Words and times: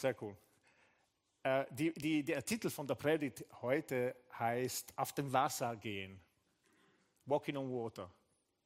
Sehr 0.00 0.16
cool. 0.22 0.34
Äh, 1.42 1.66
die, 1.70 1.92
die, 1.92 2.24
der 2.24 2.42
Titel 2.42 2.70
von 2.70 2.86
der 2.86 2.94
Predigt 2.94 3.44
heute 3.60 4.16
heißt 4.38 4.94
Auf 4.96 5.12
dem 5.12 5.30
Wasser 5.30 5.76
gehen. 5.76 6.18
Walking 7.26 7.58
on 7.58 7.70
Water. 7.70 8.10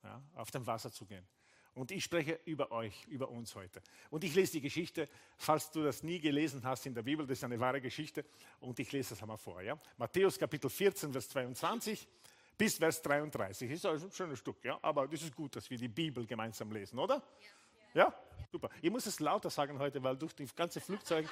Ja, 0.05 0.23
auf 0.34 0.52
dem 0.52 0.65
Wasser 0.65 0.93
zu 0.93 1.05
gehen. 1.05 1.27
Und 1.75 1.91
ich 1.91 2.05
spreche 2.05 2.39
über 2.45 2.70
euch, 2.70 3.05
über 3.07 3.29
uns 3.30 3.52
heute. 3.57 3.83
Und 4.11 4.23
ich 4.23 4.33
lese 4.33 4.52
die 4.52 4.61
Geschichte, 4.61 5.09
falls 5.37 5.73
du 5.73 5.83
das 5.83 6.05
nie 6.05 6.20
gelesen 6.20 6.62
hast 6.62 6.87
in 6.87 6.95
der 6.95 7.02
Bibel, 7.02 7.27
das 7.27 7.39
ist 7.39 7.45
eine 7.45 7.59
wahre 7.59 7.80
Geschichte. 7.80 8.25
Und 8.61 8.79
ich 8.79 8.93
lese 8.93 9.11
das 9.11 9.23
einmal 9.23 9.39
vor. 9.39 9.61
Ja? 9.61 9.77
Matthäus 9.96 10.39
Kapitel 10.39 10.71
14, 10.71 11.11
Vers 11.11 11.29
22 11.30 12.07
bis 12.57 12.77
Vers 12.77 13.03
33. 13.03 13.69
Ist 13.73 13.87
also 13.87 14.07
ein 14.07 14.12
schönes 14.12 14.39
Stück, 14.39 14.64
ja? 14.64 14.79
aber 14.82 15.09
das 15.09 15.23
ist 15.23 15.35
gut, 15.35 15.57
dass 15.57 15.69
wir 15.69 15.79
die 15.79 15.88
Bibel 15.88 16.24
gemeinsam 16.27 16.71
lesen, 16.71 16.96
oder? 16.96 17.16
Ja. 17.16 17.63
Ja? 17.95 18.12
Super. 18.53 18.69
Ich 18.83 18.91
muss 18.91 19.07
es 19.07 19.21
lauter 19.21 19.51
sagen 19.51 19.79
heute, 19.79 20.02
weil 20.02 20.16
durch 20.16 20.35
die 20.35 20.47
ganze 20.55 20.80
Flugzeug. 20.80 21.29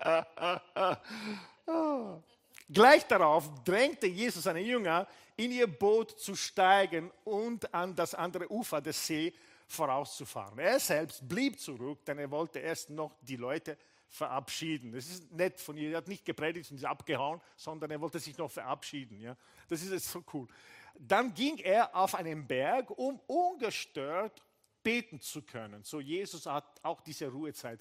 Gleich 2.70 3.06
darauf 3.06 3.64
drängte 3.64 4.06
Jesus 4.06 4.44
seine 4.44 4.60
Jünger, 4.60 5.06
in 5.36 5.52
ihr 5.52 5.66
Boot 5.66 6.18
zu 6.18 6.34
steigen 6.34 7.10
und 7.24 7.72
an 7.72 7.94
das 7.94 8.14
andere 8.14 8.50
Ufer 8.50 8.80
des 8.80 9.06
See 9.06 9.32
vorauszufahren. 9.66 10.58
Er 10.58 10.80
selbst 10.80 11.26
blieb 11.26 11.60
zurück, 11.60 12.04
denn 12.04 12.18
er 12.18 12.30
wollte 12.30 12.58
erst 12.58 12.90
noch 12.90 13.16
die 13.22 13.36
Leute 13.36 13.78
verabschieden. 14.08 14.92
Das 14.92 15.06
ist 15.06 15.30
nett 15.32 15.60
von 15.60 15.76
ihr. 15.76 15.90
Er 15.90 15.98
hat 15.98 16.08
nicht 16.08 16.24
gepredigt 16.24 16.70
und 16.70 16.78
ist 16.78 16.84
abgehauen, 16.84 17.40
sondern 17.56 17.90
er 17.90 18.00
wollte 18.00 18.18
sich 18.18 18.36
noch 18.36 18.50
verabschieden. 18.50 19.20
Ja? 19.20 19.36
Das 19.68 19.82
ist 19.82 19.92
jetzt 19.92 20.10
so 20.10 20.24
cool. 20.32 20.48
Dann 20.98 21.32
ging 21.32 21.58
er 21.58 21.94
auf 21.94 22.14
einen 22.14 22.46
Berg, 22.46 22.90
um 22.90 23.20
ungestört 23.26 24.42
beten 24.82 25.20
zu 25.20 25.42
können. 25.42 25.84
So 25.84 26.00
Jesus 26.00 26.46
hat 26.46 26.80
auch 26.82 27.00
diese 27.00 27.28
Ruhezeit 27.28 27.80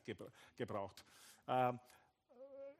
gebraucht. 0.55 1.03
Ähm, 1.47 1.79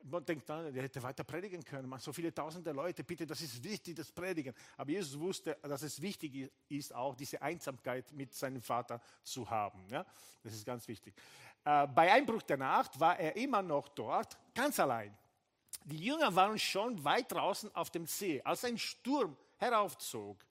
man 0.04 0.24
denkt 0.24 0.48
dann, 0.50 0.76
er 0.76 0.84
hätte 0.84 1.02
weiter 1.02 1.24
predigen 1.24 1.64
können. 1.64 1.90
Man, 1.90 2.00
so 2.00 2.14
viele 2.14 2.34
tausende 2.34 2.72
Leute, 2.72 3.04
bitte, 3.04 3.26
das 3.26 3.42
ist 3.42 3.64
wichtig, 3.64 3.96
das 3.96 4.12
Predigen. 4.12 4.54
Aber 4.78 4.90
Jesus 4.90 5.20
wusste, 5.20 5.58
dass 5.62 5.82
es 5.82 6.02
wichtig 6.02 6.52
ist, 6.70 6.94
auch 6.94 7.16
diese 7.16 7.42
Einsamkeit 7.42 8.12
mit 8.14 8.34
seinem 8.34 8.62
Vater 8.62 9.02
zu 9.24 9.50
haben. 9.50 9.86
Ja? 9.90 10.06
Das 10.44 10.54
ist 10.54 10.66
ganz 10.66 10.88
wichtig. 10.88 11.16
Äh, 11.66 11.88
bei 11.88 12.12
Einbruch 12.12 12.42
der 12.44 12.58
Nacht 12.58 13.00
war 13.00 13.20
er 13.20 13.36
immer 13.36 13.62
noch 13.62 13.88
dort, 13.90 14.38
ganz 14.54 14.80
allein. 14.80 15.18
Die 15.86 15.98
Jünger 15.98 16.34
waren 16.36 16.60
schon 16.60 17.04
weit 17.04 17.32
draußen 17.32 17.74
auf 17.76 17.90
dem 17.90 18.06
See, 18.06 18.42
als 18.44 18.66
ein 18.66 18.78
Sturm 18.78 19.38
heraufzog. 19.58 20.44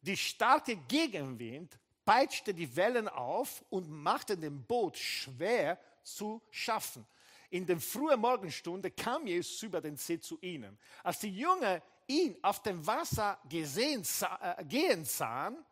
Die 0.00 0.16
starke 0.16 0.76
Gegenwind 0.76 1.78
peitschte 2.04 2.52
die 2.52 2.74
Wellen 2.74 3.08
auf 3.08 3.64
und 3.70 3.88
machte 3.88 4.36
dem 4.36 4.64
Boot 4.64 4.98
schwer 4.98 5.78
zu 6.02 6.42
schaffen. 6.50 7.06
In 7.50 7.66
der 7.66 7.78
frühen 7.78 8.18
Morgenstunde 8.18 8.90
kam 8.90 9.26
Jesus 9.26 9.62
über 9.62 9.80
den 9.80 9.96
See 9.96 10.18
zu 10.18 10.38
ihnen. 10.40 10.78
Als 11.02 11.20
die 11.20 11.36
Jünger 11.36 11.82
ihn 12.06 12.36
auf 12.42 12.62
dem 12.62 12.84
Wasser 12.86 13.38
gesehen, 13.48 14.02
äh, 14.40 14.64
gehen 14.64 15.04
sahen, 15.04 15.64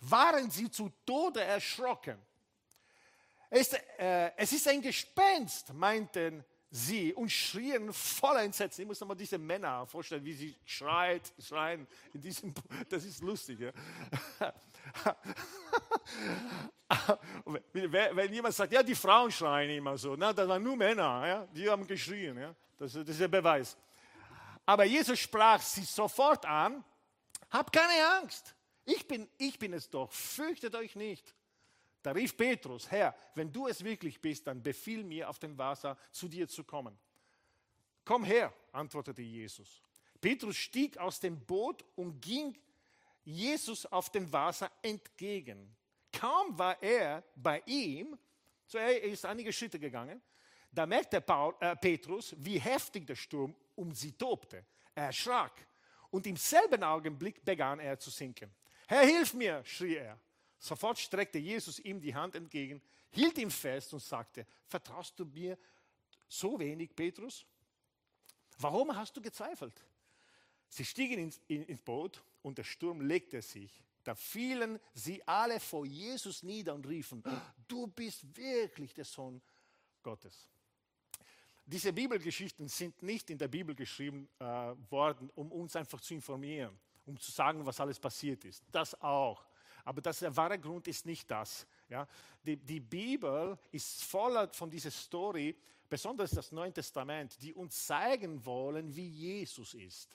waren 0.00 0.50
sie 0.50 0.70
zu 0.70 0.90
Tode 1.06 1.42
erschrocken. 1.42 2.18
Es, 3.48 3.72
äh, 3.72 4.32
es 4.36 4.52
ist 4.52 4.68
ein 4.68 4.82
Gespenst, 4.82 5.72
meinten 5.72 6.44
sie 6.70 7.12
und 7.14 7.30
schrien 7.30 7.90
voller 7.92 8.42
Entsetzen. 8.42 8.82
Ich 8.82 8.86
muss 8.86 9.00
mir 9.00 9.16
diese 9.16 9.38
Männer 9.38 9.84
vorstellen, 9.86 10.24
wie 10.24 10.32
sie 10.32 10.54
schreit, 10.64 11.32
schreien. 11.38 11.86
In 12.14 12.20
diesem, 12.20 12.54
das 12.88 13.04
ist 13.04 13.22
lustig. 13.22 13.58
Ja? 13.60 13.72
Wenn 17.84 18.32
jemand 18.32 18.54
sagt, 18.54 18.72
ja, 18.72 18.82
die 18.82 18.94
Frauen 18.94 19.32
schreien 19.32 19.70
immer 19.70 19.98
so, 19.98 20.16
na, 20.16 20.32
das 20.32 20.48
waren 20.48 20.62
nur 20.62 20.76
Männer, 20.76 21.26
ja? 21.26 21.46
die 21.46 21.68
haben 21.68 21.86
geschrien. 21.86 22.38
Ja? 22.38 22.54
Das, 22.78 22.92
das 22.92 23.08
ist 23.08 23.20
der 23.20 23.28
Beweis. 23.28 23.76
Aber 24.64 24.84
Jesus 24.84 25.18
sprach 25.18 25.60
sie 25.60 25.82
sofort 25.82 26.46
an, 26.46 26.84
habt 27.50 27.72
keine 27.72 28.20
Angst, 28.20 28.54
ich 28.84 29.06
bin, 29.06 29.28
ich 29.38 29.58
bin 29.58 29.72
es 29.72 29.90
doch, 29.90 30.12
fürchtet 30.12 30.76
euch 30.76 30.94
nicht. 30.94 31.34
Da 32.02 32.12
rief 32.12 32.36
Petrus, 32.36 32.90
Herr, 32.90 33.14
wenn 33.34 33.52
du 33.52 33.66
es 33.66 33.84
wirklich 33.84 34.20
bist, 34.20 34.46
dann 34.46 34.62
befiehl 34.62 35.04
mir 35.04 35.28
auf 35.28 35.38
dem 35.38 35.56
Wasser 35.58 35.98
zu 36.10 36.28
dir 36.28 36.48
zu 36.48 36.64
kommen. 36.64 36.98
Komm 38.04 38.24
her, 38.24 38.52
antwortete 38.72 39.22
Jesus. 39.22 39.82
Petrus 40.20 40.56
stieg 40.56 40.96
aus 40.98 41.20
dem 41.20 41.38
Boot 41.44 41.84
und 41.96 42.20
ging 42.20 42.58
Jesus 43.24 43.86
auf 43.86 44.10
dem 44.10 44.32
Wasser 44.32 44.70
entgegen. 44.82 45.76
Kaum 46.12 46.58
war 46.58 46.82
er 46.82 47.22
bei 47.36 47.62
ihm, 47.66 48.18
so 48.66 48.78
er 48.78 49.02
ist 49.02 49.24
einige 49.24 49.52
Schritte 49.52 49.78
gegangen, 49.78 50.20
da 50.72 50.86
merkte 50.86 51.20
Paul, 51.20 51.54
äh, 51.60 51.76
Petrus, 51.76 52.34
wie 52.38 52.58
heftig 52.58 53.06
der 53.06 53.16
Sturm 53.16 53.54
um 53.74 53.92
sie 53.92 54.12
tobte. 54.12 54.64
Er 54.94 55.06
erschrak 55.06 55.52
und 56.10 56.26
im 56.26 56.36
selben 56.36 56.82
Augenblick 56.82 57.44
begann 57.44 57.80
er 57.80 57.98
zu 57.98 58.10
sinken. 58.10 58.50
Herr, 58.86 59.04
hilf 59.04 59.34
mir, 59.34 59.64
schrie 59.64 59.96
er. 59.96 60.18
Sofort 60.60 60.98
streckte 60.98 61.38
Jesus 61.38 61.78
ihm 61.78 62.00
die 62.00 62.14
Hand 62.14 62.36
entgegen, 62.36 62.82
hielt 63.10 63.38
ihn 63.38 63.50
fest 63.50 63.94
und 63.94 64.00
sagte, 64.00 64.46
vertraust 64.66 65.18
du 65.18 65.24
mir 65.24 65.58
so 66.28 66.58
wenig, 66.58 66.94
Petrus? 66.94 67.46
Warum 68.58 68.94
hast 68.94 69.16
du 69.16 69.22
gezweifelt? 69.22 69.82
Sie 70.68 70.84
stiegen 70.84 71.18
ins, 71.18 71.40
ins 71.48 71.80
Boot 71.80 72.22
und 72.42 72.58
der 72.58 72.64
Sturm 72.64 73.00
legte 73.00 73.40
sich. 73.40 73.82
Da 74.04 74.14
fielen 74.14 74.78
sie 74.92 75.26
alle 75.26 75.58
vor 75.60 75.86
Jesus 75.86 76.42
nieder 76.42 76.74
und 76.74 76.86
riefen, 76.86 77.22
du 77.66 77.86
bist 77.86 78.36
wirklich 78.36 78.92
der 78.92 79.06
Sohn 79.06 79.40
Gottes. 80.02 80.46
Diese 81.64 81.92
Bibelgeschichten 81.92 82.68
sind 82.68 83.02
nicht 83.02 83.30
in 83.30 83.38
der 83.38 83.48
Bibel 83.48 83.74
geschrieben 83.74 84.28
äh, 84.38 84.44
worden, 84.90 85.30
um 85.34 85.50
uns 85.52 85.74
einfach 85.74 86.00
zu 86.00 86.14
informieren, 86.14 86.78
um 87.06 87.18
zu 87.18 87.30
sagen, 87.30 87.64
was 87.64 87.80
alles 87.80 87.98
passiert 87.98 88.44
ist. 88.44 88.62
Das 88.70 89.00
auch. 89.00 89.46
Aber 89.84 90.00
das, 90.00 90.20
der 90.20 90.36
wahre 90.36 90.58
Grund 90.58 90.88
ist 90.88 91.06
nicht 91.06 91.30
das. 91.30 91.66
Ja? 91.88 92.06
Die, 92.44 92.56
die 92.56 92.80
Bibel 92.80 93.58
ist 93.70 94.04
voller 94.04 94.48
von 94.52 94.70
dieser 94.70 94.90
Story, 94.90 95.56
besonders 95.88 96.30
das 96.30 96.52
Neue 96.52 96.72
Testament, 96.72 97.36
die 97.42 97.52
uns 97.52 97.86
zeigen 97.86 98.44
wollen, 98.44 98.94
wie 98.94 99.08
Jesus 99.08 99.74
ist. 99.74 100.08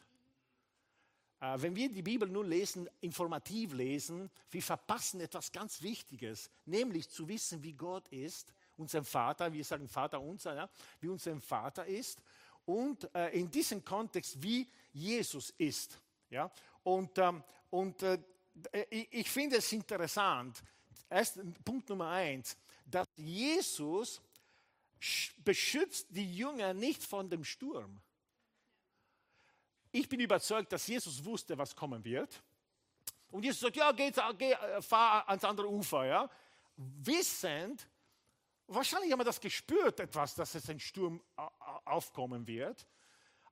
Äh, 1.39 1.61
wenn 1.61 1.75
wir 1.75 1.91
die 1.91 2.01
Bibel 2.01 2.27
nur 2.27 2.45
lesen, 2.45 2.89
informativ 3.01 3.73
lesen, 3.73 4.29
wir 4.49 4.61
verpassen 4.63 5.19
etwas 5.21 5.51
ganz 5.51 5.81
Wichtiges, 5.81 6.49
nämlich 6.65 7.09
zu 7.09 7.27
wissen, 7.27 7.61
wie 7.61 7.73
Gott 7.73 8.07
ist, 8.09 8.53
unser 8.77 9.03
Vater, 9.03 9.51
wir 9.51 9.63
sagen 9.63 9.87
Vater 9.87 10.21
unser, 10.21 10.55
ja, 10.55 10.69
wie 10.99 11.07
unser 11.07 11.39
Vater 11.39 11.85
ist 11.85 12.21
und 12.65 13.13
äh, 13.15 13.29
in 13.29 13.49
diesem 13.49 13.83
Kontext, 13.83 14.41
wie 14.41 14.67
Jesus 14.91 15.51
ist. 15.57 15.99
Ja? 16.29 16.51
Und, 16.83 17.17
ähm, 17.17 17.43
und 17.69 18.01
äh, 18.03 18.17
ich, 18.89 19.07
ich 19.11 19.29
finde 19.29 19.57
es 19.57 19.71
interessant, 19.71 20.61
erst 21.09 21.39
Punkt 21.63 21.89
Nummer 21.89 22.09
eins, 22.09 22.57
dass 22.85 23.07
Jesus 23.15 24.21
beschützt 25.37 26.07
die 26.09 26.37
Jünger 26.37 26.73
nicht 26.73 27.03
von 27.03 27.29
dem 27.29 27.43
Sturm. 27.43 28.01
Ich 29.91 30.09
bin 30.09 30.19
überzeugt, 30.19 30.71
dass 30.71 30.87
Jesus 30.87 31.23
wusste, 31.23 31.57
was 31.57 31.75
kommen 31.75 32.03
wird. 32.03 32.43
Und 33.31 33.43
Jesus 33.43 33.61
sagt, 33.61 33.75
ja, 33.75 33.91
geh, 33.91 34.11
geh, 34.37 34.55
fahr 34.81 35.27
ans 35.29 35.43
andere 35.43 35.69
Ufer. 35.69 36.05
Ja? 36.05 36.29
Wissend, 36.75 37.87
wahrscheinlich 38.67 39.11
haben 39.11 39.19
wir 39.19 39.25
das 39.25 39.39
gespürt, 39.39 39.99
etwas, 39.99 40.35
dass 40.35 40.55
es 40.55 40.69
ein 40.69 40.79
Sturm 40.79 41.21
aufkommen 41.85 42.45
wird. 42.47 42.85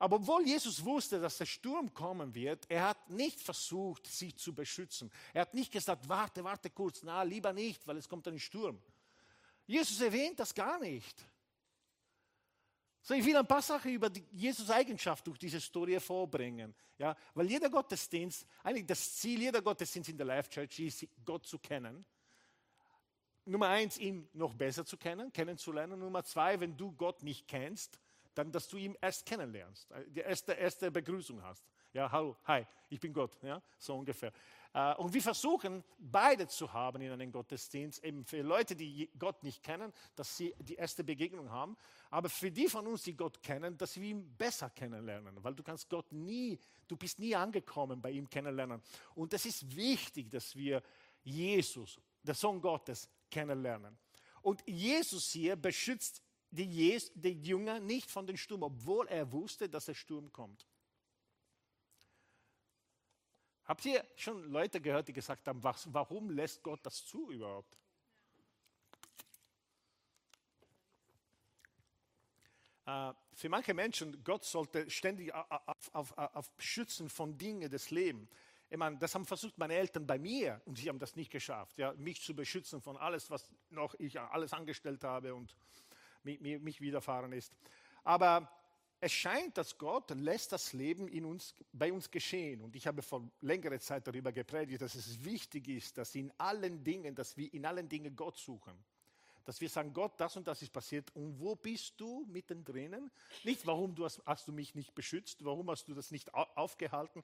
Aber 0.03 0.18
obwohl 0.18 0.46
Jesus 0.46 0.84
wusste, 0.84 1.18
dass 1.22 1.38
der 1.38 1.46
Sturm 1.46 1.94
kommen 1.94 2.36
wird, 2.36 2.66
er 2.69 2.89
hat 2.89 3.10
nicht 3.10 3.39
versucht, 3.39 4.06
sich 4.06 4.36
zu 4.36 4.54
beschützen. 4.54 5.10
Er 5.33 5.44
hat 5.44 5.54
nicht 5.54 5.72
gesagt, 5.72 6.10
warte, 6.10 6.44
warte 6.44 6.69
kurz, 6.72 7.04
na, 7.04 7.24
lieber 7.24 7.54
nicht, 7.54 7.88
weil 7.88 7.95
es 7.95 8.10
kommt 8.10 8.28
ein 8.28 8.38
Sturm. 8.38 8.81
Jesus 9.66 10.01
erwähnt 10.01 10.38
das 10.38 10.54
gar 10.54 10.78
nicht. 10.78 11.25
So, 13.01 13.13
ich 13.13 13.24
will 13.24 13.38
ein 13.38 13.48
paar 13.48 13.62
Sachen 13.62 13.94
über 13.94 14.10
die 14.10 14.25
Jesus 14.33 14.69
Eigenschaft 14.69 15.25
durch 15.25 15.39
diese 15.39 15.62
Story 15.62 15.98
vorbringen. 16.01 16.75
Ja, 16.98 17.16
weil 17.33 17.50
jeder 17.50 17.69
Gottesdienst, 17.69 18.45
eigentlich 18.62 18.88
das 18.88 19.16
Ziel 19.16 19.39
jeder 19.39 19.62
Gottesdienst 19.62 20.10
in 20.10 20.18
der 20.18 20.25
Life 20.25 20.50
Church 20.50 20.80
ist, 20.80 21.07
Gott 21.24 21.48
zu 21.48 21.60
kennen. 21.60 22.06
Nummer 23.45 23.69
eins, 23.69 23.98
ihn 23.98 24.28
noch 24.33 24.54
besser 24.54 24.86
zu 24.86 24.98
kennen, 24.98 25.31
kennenzulernen. 25.31 25.98
Nummer 25.98 26.25
zwei, 26.25 26.60
wenn 26.60 26.75
du 26.75 26.92
Gott 26.92 27.24
nicht 27.24 27.48
kennst, 27.48 28.01
dann, 28.33 28.51
dass 28.51 28.68
du 28.68 28.77
ihn 28.77 28.97
erst 29.01 29.25
kennenlernst, 29.25 29.91
äh, 29.91 30.06
die 30.09 30.21
erste, 30.21 30.53
erste 30.53 30.91
Begrüßung 30.91 31.41
hast. 31.44 31.65
Ja, 31.94 32.12
hallo, 32.12 32.35
hi, 32.45 32.65
ich 32.89 33.00
bin 33.00 33.13
Gott, 33.13 33.38
ja, 33.44 33.62
so 33.77 33.95
ungefähr. 33.95 34.31
Äh, 34.74 34.95
und 34.95 35.13
wir 35.13 35.21
versuchen, 35.21 35.83
beide 36.00 36.47
zu 36.47 36.71
haben 36.74 37.01
in 37.01 37.12
einem 37.12 37.31
Gottesdienst, 37.31 38.03
eben 38.03 38.25
für 38.25 38.41
Leute, 38.41 38.75
die 38.75 39.09
Gott 39.18 39.44
nicht 39.44 39.62
kennen, 39.62 39.94
dass 40.15 40.35
sie 40.35 40.56
die 40.59 40.75
erste 40.75 41.03
Begegnung 41.03 41.51
haben, 41.51 41.77
aber 42.09 42.30
für 42.30 42.51
die 42.51 42.68
von 42.68 42.88
uns, 42.88 43.03
die 43.03 43.15
Gott 43.15 43.41
kennen, 43.44 43.77
dass 43.77 43.95
wir 43.95 44.09
ihn 44.09 44.35
besser 44.35 44.69
kennenlernen, 44.71 45.44
weil 45.44 45.53
du 45.53 45.62
kannst 45.62 45.89
Gott 45.89 46.12
nie, 46.12 46.59
du 46.88 46.97
bist 46.97 47.19
nie 47.19 47.35
angekommen 47.35 48.01
bei 48.01 48.12
ihm 48.12 48.27
kennenlernen. 48.27 48.81
Und 49.13 49.33
es 49.33 49.45
ist 49.45 49.75
wichtig, 49.75 50.30
dass 50.31 50.56
wir 50.56 50.81
Jesus, 51.24 52.00
der 52.24 52.33
Sohn 52.33 52.59
Gottes, 52.59 53.07
kennenlernen. 53.30 53.97
Und 54.41 54.63
Jesus 54.68 55.30
hier 55.30 55.56
beschützt 55.56 56.21
die, 56.54 56.66
Jes 56.66 57.12
die 57.16 57.42
Jünger 57.42 57.80
nicht 57.80 58.12
von 58.12 58.28
dem 58.28 58.38
Sturm, 58.38 58.64
obwohl 58.64 59.08
er 59.08 59.32
wusste, 59.32 59.68
dass 59.68 59.86
der 59.86 59.96
Sturm 59.96 60.32
kommt. 60.32 60.68
Habt 63.66 63.86
ihr 63.86 64.06
schon 64.16 64.52
Leute 64.52 64.80
gehört, 64.80 65.08
die 65.08 65.14
gesagt 65.14 65.48
haben, 65.48 65.64
was, 65.64 65.92
warum 65.92 66.30
lässt 66.30 66.62
Gott 66.62 66.86
das 66.86 67.06
zu 67.06 67.32
überhaupt? 67.32 67.76
Äh, 72.86 73.14
für 73.34 73.50
manche 73.50 73.74
Menschen, 73.74 74.24
Gott 74.24 74.44
sollte 74.44 74.90
ständig 74.90 75.34
auf, 75.34 75.96
auf, 75.96 76.18
auf 76.18 76.52
Schützen 76.60 77.10
von 77.10 77.38
Dingen 77.38 77.70
des 77.72 77.90
Lebens. 77.90 78.30
Ich 78.70 78.78
meine, 78.78 78.98
das 78.98 79.16
haben 79.16 79.26
versucht 79.26 79.58
meine 79.58 79.76
Eltern 79.76 80.06
bei 80.06 80.20
mir 80.20 80.62
und 80.66 80.78
sie 80.78 80.90
haben 80.90 81.00
das 81.00 81.16
nicht 81.16 81.32
geschafft, 81.32 81.78
ja, 81.78 81.94
mich 81.94 82.22
zu 82.22 82.36
beschützen 82.36 82.82
von 82.82 82.98
alles, 82.98 83.30
was 83.30 83.50
noch 83.70 83.94
ich 83.96 84.20
alles 84.20 84.52
angestellt 84.52 85.04
habe 85.04 85.34
und 85.34 85.56
mich, 86.24 86.81
widerfahren 86.81 87.34
ist. 87.34 87.54
Aber 88.04 88.50
es 89.04 89.12
scheint, 89.12 89.58
dass 89.58 89.78
Gott 89.78 90.12
lässt 90.12 90.54
das 90.54 90.72
Leben 90.72 91.10
in 91.10 91.25
uns, 91.25 91.54
bei 91.74 91.92
uns 91.92 92.10
geschehen. 92.10 92.62
Und 92.62 92.74
ich 92.74 92.88
habe 92.88 93.02
vor 93.02 93.30
längerer 93.42 93.80
Zeit 93.80 94.08
darüber 94.08 94.31
gepredigt, 94.31 94.81
dass 94.81 94.96
es 94.96 95.24
wichtig 95.25 95.68
ist, 95.68 95.98
dass 95.98 96.16
in 96.16 96.31
allen 96.38 96.81
Dingen, 96.84 97.14
dass 97.14 97.36
wir 97.36 97.54
in 97.54 97.66
allen 97.66 97.90
Dingen 97.90 98.16
Gott 98.16 98.38
suchen. 98.38 98.74
Dass 99.44 99.60
wir 99.60 99.68
sagen, 99.68 99.92
Gott, 99.92 100.14
das 100.18 100.38
und 100.38 100.48
das 100.48 100.62
ist 100.62 100.72
passiert. 100.72 101.14
Und 101.16 101.38
wo 101.38 101.54
bist 101.54 102.00
du 102.00 102.26
mittendrin? 102.31 103.12
Nicht, 103.44 103.68
warum 103.68 103.94
du 103.94 104.06
hast, 104.06 104.22
hast 104.26 104.48
du 104.48 104.54
mich 104.54 104.74
nicht 104.74 104.96
beschützt, 104.96 105.44
warum 105.44 105.69
hast 105.69 105.86
du 105.90 105.94
das 105.94 106.12
nicht 106.12 106.34
aufgehalten. 106.34 107.24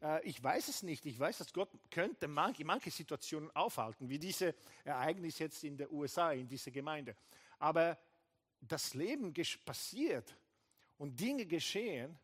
Äh, 0.00 0.26
ich 0.26 0.42
weiß 0.42 0.68
es 0.68 0.82
nicht. 0.82 1.04
Ich 1.04 1.20
weiß, 1.20 1.36
dass 1.36 1.52
Gott 1.52 1.68
könnte 1.90 2.26
manche, 2.26 2.64
manche 2.64 2.90
Situationen 2.90 3.54
aufhalten, 3.54 4.08
wie 4.08 4.18
diese 4.18 4.54
Ereignis 4.82 5.38
jetzt 5.40 5.62
in 5.62 5.76
der 5.76 5.92
USA, 5.92 6.32
in 6.32 6.48
dieser 6.48 6.70
Gemeinde. 6.70 7.14
Aber 7.58 7.98
das 8.60 8.94
Leben 8.94 9.32
passiert 9.64 10.36
und 10.96 11.18
Dinge 11.18 11.46
geschehen 11.46 12.18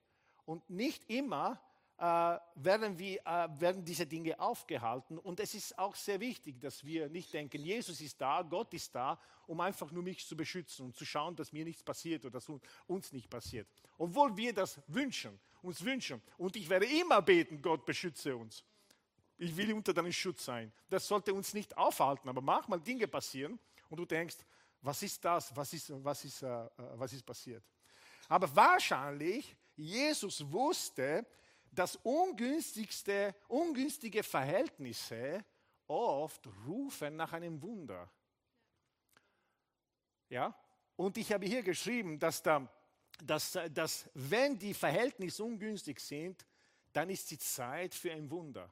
und 0.44 0.68
nicht 0.68 1.08
immer 1.08 1.60
äh, 1.96 2.38
werden, 2.56 2.98
wir, 2.98 3.20
äh, 3.24 3.48
werden 3.60 3.84
diese 3.84 4.06
Dinge 4.06 4.38
aufgehalten. 4.40 5.16
Und 5.18 5.38
es 5.38 5.54
ist 5.54 5.78
auch 5.78 5.94
sehr 5.94 6.18
wichtig, 6.18 6.60
dass 6.60 6.84
wir 6.84 7.08
nicht 7.08 7.32
denken, 7.32 7.62
Jesus 7.62 8.00
ist 8.00 8.20
da, 8.20 8.42
Gott 8.42 8.74
ist 8.74 8.94
da, 8.94 9.18
um 9.46 9.60
einfach 9.60 9.90
nur 9.92 10.02
mich 10.02 10.26
zu 10.26 10.36
beschützen 10.36 10.86
und 10.86 10.96
zu 10.96 11.04
schauen, 11.04 11.36
dass 11.36 11.52
mir 11.52 11.64
nichts 11.64 11.82
passiert 11.82 12.24
oder 12.24 12.32
dass 12.32 12.50
uns 12.86 13.12
nicht 13.12 13.30
passiert. 13.30 13.68
Obwohl 13.96 14.36
wir 14.36 14.52
das 14.52 14.80
wünschen, 14.88 15.38
uns 15.62 15.84
wünschen. 15.84 16.20
Und 16.36 16.56
ich 16.56 16.68
werde 16.68 16.86
immer 16.86 17.22
beten, 17.22 17.62
Gott 17.62 17.86
beschütze 17.86 18.36
uns. 18.36 18.64
Ich 19.38 19.56
will 19.56 19.72
unter 19.72 19.92
deinem 19.92 20.12
Schutz 20.12 20.44
sein. 20.44 20.72
Das 20.88 21.06
sollte 21.06 21.32
uns 21.32 21.54
nicht 21.54 21.76
aufhalten, 21.76 22.28
aber 22.28 22.40
manchmal 22.40 22.80
Dinge 22.80 23.06
passieren 23.06 23.58
und 23.88 23.98
du 23.98 24.04
denkst, 24.04 24.36
was 24.84 25.02
ist 25.02 25.24
das? 25.24 25.56
Was 25.56 25.72
ist, 25.72 26.04
was 26.04 26.24
ist, 26.24 26.42
äh, 26.42 26.46
äh 26.46 26.68
was 26.76 27.12
ist 27.12 27.24
passiert? 27.24 27.64
Aber 28.28 28.54
wahrscheinlich, 28.54 29.56
Jesus 29.76 30.40
wusste, 30.52 31.26
dass 31.70 31.96
ungünstigste, 31.96 33.34
ungünstige 33.48 34.22
Verhältnisse 34.22 35.44
oft 35.86 36.46
rufen 36.66 37.16
nach 37.16 37.32
einem 37.32 37.60
Wunder. 37.60 38.10
Ja? 40.28 40.54
Und 40.96 41.16
ich 41.16 41.32
habe 41.32 41.46
hier 41.46 41.62
geschrieben, 41.62 42.18
dass, 42.18 42.42
da, 42.42 42.70
dass, 43.22 43.58
dass 43.72 44.08
wenn 44.14 44.58
die 44.58 44.74
Verhältnisse 44.74 45.42
ungünstig 45.44 45.98
sind, 45.98 46.46
dann 46.92 47.08
ist 47.10 47.30
die 47.30 47.38
Zeit 47.38 47.94
für 47.94 48.12
ein 48.12 48.30
Wunder. 48.30 48.70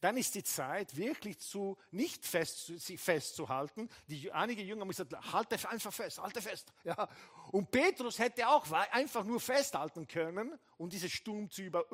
Dann 0.00 0.16
ist 0.16 0.34
die 0.34 0.42
Zeit 0.42 0.96
wirklich 0.96 1.38
zu 1.38 1.76
nicht 1.90 2.24
fest, 2.24 2.66
sich 2.66 2.98
festzuhalten. 2.98 3.88
Die, 4.08 4.32
einige 4.32 4.62
Jünger 4.62 4.82
haben 4.82 4.88
gesagt, 4.88 5.14
halte 5.32 5.56
einfach 5.68 5.92
fest, 5.92 6.20
halte 6.20 6.42
fest. 6.42 6.72
Ja. 6.84 7.08
Und 7.52 7.70
Petrus 7.70 8.18
hätte 8.18 8.48
auch 8.48 8.68
einfach 8.90 9.22
nur 9.22 9.38
festhalten 9.38 10.06
können, 10.08 10.58
um 10.78 10.88
diesen 10.88 11.10
Sturm 11.10 11.50
zu, 11.50 11.62
über, 11.62 11.84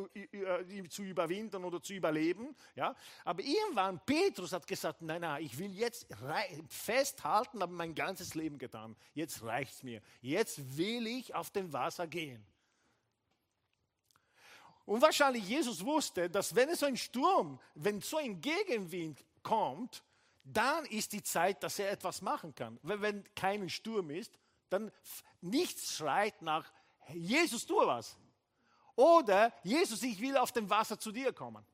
zu 0.89 1.03
überwinden 1.03 1.65
oder 1.65 1.83
zu 1.83 1.93
überleben. 1.93 2.55
Ja. 2.77 2.95
Aber 3.25 3.43
irgendwann, 3.43 4.01
Petrus 4.07 4.53
hat 4.53 4.67
gesagt, 4.67 5.03
nein, 5.03 5.23
nein, 5.23 5.45
ich 5.45 5.59
will 5.59 5.73
jetzt 5.73 6.07
festhalten, 6.69 7.61
habe 7.61 7.73
mein 7.73 7.95
ganzes 7.95 8.35
Leben 8.35 8.59
getan. 8.59 8.97
Jetzt 9.13 9.43
reicht 9.43 9.75
es 9.75 9.83
mir. 9.83 10.01
Jetzt 10.21 10.77
will 10.77 11.07
ich 11.07 11.35
auf 11.35 11.51
dem 11.51 11.73
Wasser 11.73 12.07
gehen. 12.07 12.47
Und 14.87 15.03
wahrscheinlich 15.03 15.47
Jesus 15.47 15.85
wusste, 15.85 16.31
dass 16.31 16.55
wenn 16.55 16.69
es 16.69 16.83
ein 16.83 16.97
Sturm, 16.97 17.61
wenn 17.75 18.01
so 18.01 18.19
ein 18.19 18.41
Gegenwind 18.41 19.25
kommt, 19.43 20.05
dann 20.45 20.85
ist 20.87 21.13
die 21.13 21.23
Zeit, 21.23 21.63
dass 21.65 21.81
er 21.81 21.91
etwas 21.91 22.23
machen 22.23 22.55
kann. 22.55 22.79
Wenn, 22.83 23.03
wenn 23.03 23.35
kein 23.35 23.69
Sturm 23.69 24.11
ist, 24.11 24.39
dann 24.71 24.93
nichts 25.41 25.97
schreit 25.97 26.41
nach, 26.41 26.73
Jesus, 27.13 27.67
tu 27.67 27.77
was. 27.79 28.17
Oder, 28.95 29.53
Jesus, 29.65 30.03
ich 30.03 30.21
will 30.21 30.37
auf 30.37 30.53
dem 30.53 30.71
Wasser 30.71 30.99
zu 30.99 31.11
dir 31.11 31.33
kommen. 31.33 31.65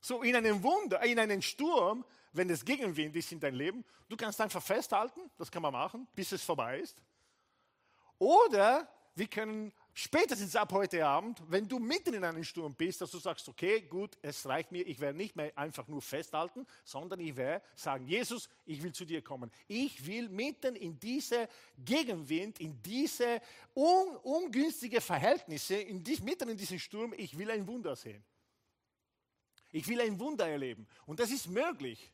So 0.00 0.22
in 0.22 0.34
einem 0.34 0.62
Wunder, 0.62 1.00
in 1.02 1.20
einem 1.20 1.40
Sturm, 1.40 2.04
wenn 2.32 2.50
es 2.50 2.64
Gegenwind 2.64 3.14
ist 3.14 3.30
in 3.30 3.38
deinem 3.38 3.54
Leben, 3.54 3.84
du 4.08 4.16
kannst 4.16 4.40
einfach 4.40 4.62
festhalten, 4.62 5.30
das 5.38 5.50
kann 5.50 5.62
man 5.62 5.72
machen, 5.72 6.08
bis 6.14 6.32
es 6.32 6.42
vorbei 6.42 6.80
ist. 6.80 7.00
Oder 8.18 8.88
wir 9.14 9.28
können 9.28 9.72
spätestens 9.94 10.56
ab 10.56 10.72
heute 10.72 11.06
Abend, 11.06 11.42
wenn 11.48 11.68
du 11.68 11.78
mitten 11.78 12.14
in 12.14 12.24
einem 12.24 12.44
Sturm 12.44 12.74
bist, 12.74 13.00
dass 13.00 13.10
du 13.10 13.18
sagst, 13.18 13.48
okay, 13.48 13.82
gut, 13.82 14.16
es 14.22 14.46
reicht 14.46 14.72
mir, 14.72 14.86
ich 14.86 15.00
werde 15.00 15.16
nicht 15.16 15.36
mehr 15.36 15.56
einfach 15.56 15.86
nur 15.88 16.02
festhalten, 16.02 16.66
sondern 16.84 17.20
ich 17.20 17.36
werde 17.36 17.64
sagen, 17.74 18.06
Jesus, 18.06 18.48
ich 18.64 18.82
will 18.82 18.92
zu 18.92 19.04
dir 19.04 19.22
kommen. 19.22 19.50
Ich 19.68 20.06
will 20.06 20.28
mitten 20.28 20.76
in 20.76 20.98
diese 20.98 21.48
Gegenwind, 21.78 22.60
in 22.60 22.82
diese 22.82 23.40
un 23.74 24.16
ungünstige 24.22 25.00
Verhältnisse, 25.00 25.76
in 25.76 26.02
dies, 26.02 26.22
mitten 26.22 26.48
in 26.48 26.56
diesem 26.56 26.78
Sturm, 26.78 27.12
ich 27.16 27.36
will 27.36 27.50
ein 27.50 27.66
Wunder 27.66 27.96
sehen. 27.96 28.24
Ich 29.70 29.86
will 29.88 30.00
ein 30.00 30.18
Wunder 30.18 30.48
erleben. 30.48 30.86
Und 31.06 31.20
das 31.20 31.30
ist 31.30 31.48
möglich 31.48 32.12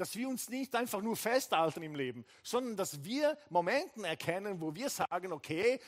dass 0.00 0.16
wir 0.16 0.30
uns 0.30 0.48
nicht 0.48 0.74
einfach 0.74 1.02
nur 1.02 1.14
festhalten 1.14 1.82
im 1.82 1.94
Leben, 1.94 2.24
sondern 2.42 2.74
dass 2.74 3.04
wir 3.04 3.36
Momente 3.50 4.02
erkennen, 4.02 4.58
wo 4.58 4.74
wir 4.74 4.88
sagen, 4.88 5.30
okay, 5.30 5.78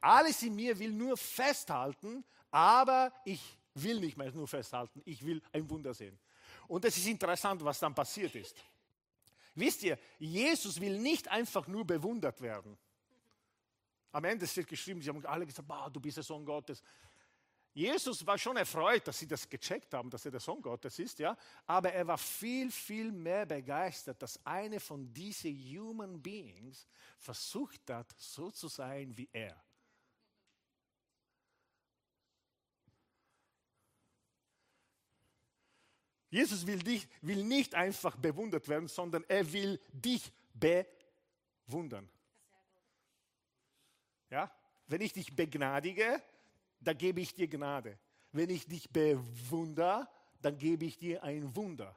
alles 0.00 0.42
in 0.42 0.54
mir 0.54 0.78
will 0.78 0.92
nur 0.92 1.16
festhalten, 1.16 2.24
aber 2.50 3.12
ich 3.24 3.40
will 3.74 4.00
nicht 4.00 4.16
mehr 4.16 4.32
nur 4.32 4.48
festhalten, 4.48 5.02
ich 5.04 5.24
will 5.24 5.42
ein 5.52 5.68
Wunder 5.68 5.94
sehen. 5.94 6.18
Und 6.68 6.84
es 6.84 6.96
ist 6.96 7.06
interessant, 7.06 7.64
was 7.64 7.78
dann 7.78 7.94
passiert 7.94 8.34
ist. 8.34 8.56
Wisst 9.54 9.82
ihr, 9.82 9.98
Jesus 10.18 10.80
will 10.80 10.98
nicht 10.98 11.28
einfach 11.28 11.66
nur 11.66 11.84
bewundert 11.84 12.40
werden. 12.40 12.78
Am 14.12 14.24
Ende 14.24 14.46
steht 14.46 14.66
geschrieben, 14.66 15.00
sie 15.02 15.08
haben 15.08 15.24
alle 15.26 15.46
gesagt, 15.46 15.68
du 15.92 16.00
bist 16.00 16.16
der 16.16 16.24
Sohn 16.24 16.44
Gottes. 16.44 16.82
Jesus 17.72 18.26
war 18.26 18.36
schon 18.36 18.56
erfreut, 18.56 19.06
dass 19.06 19.18
sie 19.18 19.28
das 19.28 19.48
gecheckt 19.48 19.94
haben, 19.94 20.10
dass 20.10 20.24
er 20.24 20.32
der 20.32 20.40
Sohn 20.40 20.60
Gottes 20.60 20.98
ist, 20.98 21.20
ja. 21.20 21.36
Aber 21.66 21.92
er 21.92 22.06
war 22.06 22.18
viel, 22.18 22.70
viel 22.70 23.12
mehr 23.12 23.46
begeistert, 23.46 24.20
dass 24.20 24.44
eine 24.44 24.80
von 24.80 25.12
diesen 25.12 25.56
Human 25.56 26.20
Beings 26.20 26.86
versucht 27.18 27.88
hat, 27.90 28.12
so 28.18 28.50
zu 28.50 28.66
sein 28.66 29.16
wie 29.16 29.28
er. 29.32 29.62
Jesus 36.30 36.66
will, 36.66 36.78
dich, 36.78 37.08
will 37.22 37.44
nicht 37.44 37.74
einfach 37.74 38.16
bewundert 38.16 38.68
werden, 38.68 38.88
sondern 38.88 39.24
er 39.28 39.52
will 39.52 39.80
dich 39.92 40.32
bewundern. 40.54 42.08
Ja? 44.30 44.50
Wenn 44.86 45.00
ich 45.00 45.12
dich 45.12 45.34
begnadige, 45.34 46.22
dann 46.80 46.96
gebe 46.96 47.20
ich 47.20 47.34
dir 47.34 47.48
Gnade. 47.48 47.98
Wenn 48.32 48.48
ich 48.48 48.66
dich 48.66 48.88
bewundere, 48.90 50.08
dann 50.40 50.56
gebe 50.56 50.84
ich 50.84 50.98
dir 50.98 51.22
ein 51.22 51.54
Wunder. 51.54 51.96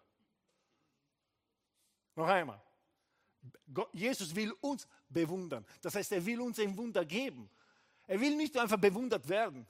Noch 2.15 2.27
einmal. 2.27 2.61
Jesus 3.91 4.33
will 4.35 4.51
uns 4.61 4.87
bewundern. 5.09 5.65
Das 5.81 5.95
heißt, 5.95 6.11
er 6.11 6.25
will 6.25 6.41
uns 6.41 6.59
ein 6.59 6.75
Wunder 6.75 7.05
geben. 7.05 7.49
Er 8.07 8.19
will 8.19 8.35
nicht 8.35 8.57
einfach 8.57 8.77
bewundert 8.77 9.27
werden. 9.27 9.65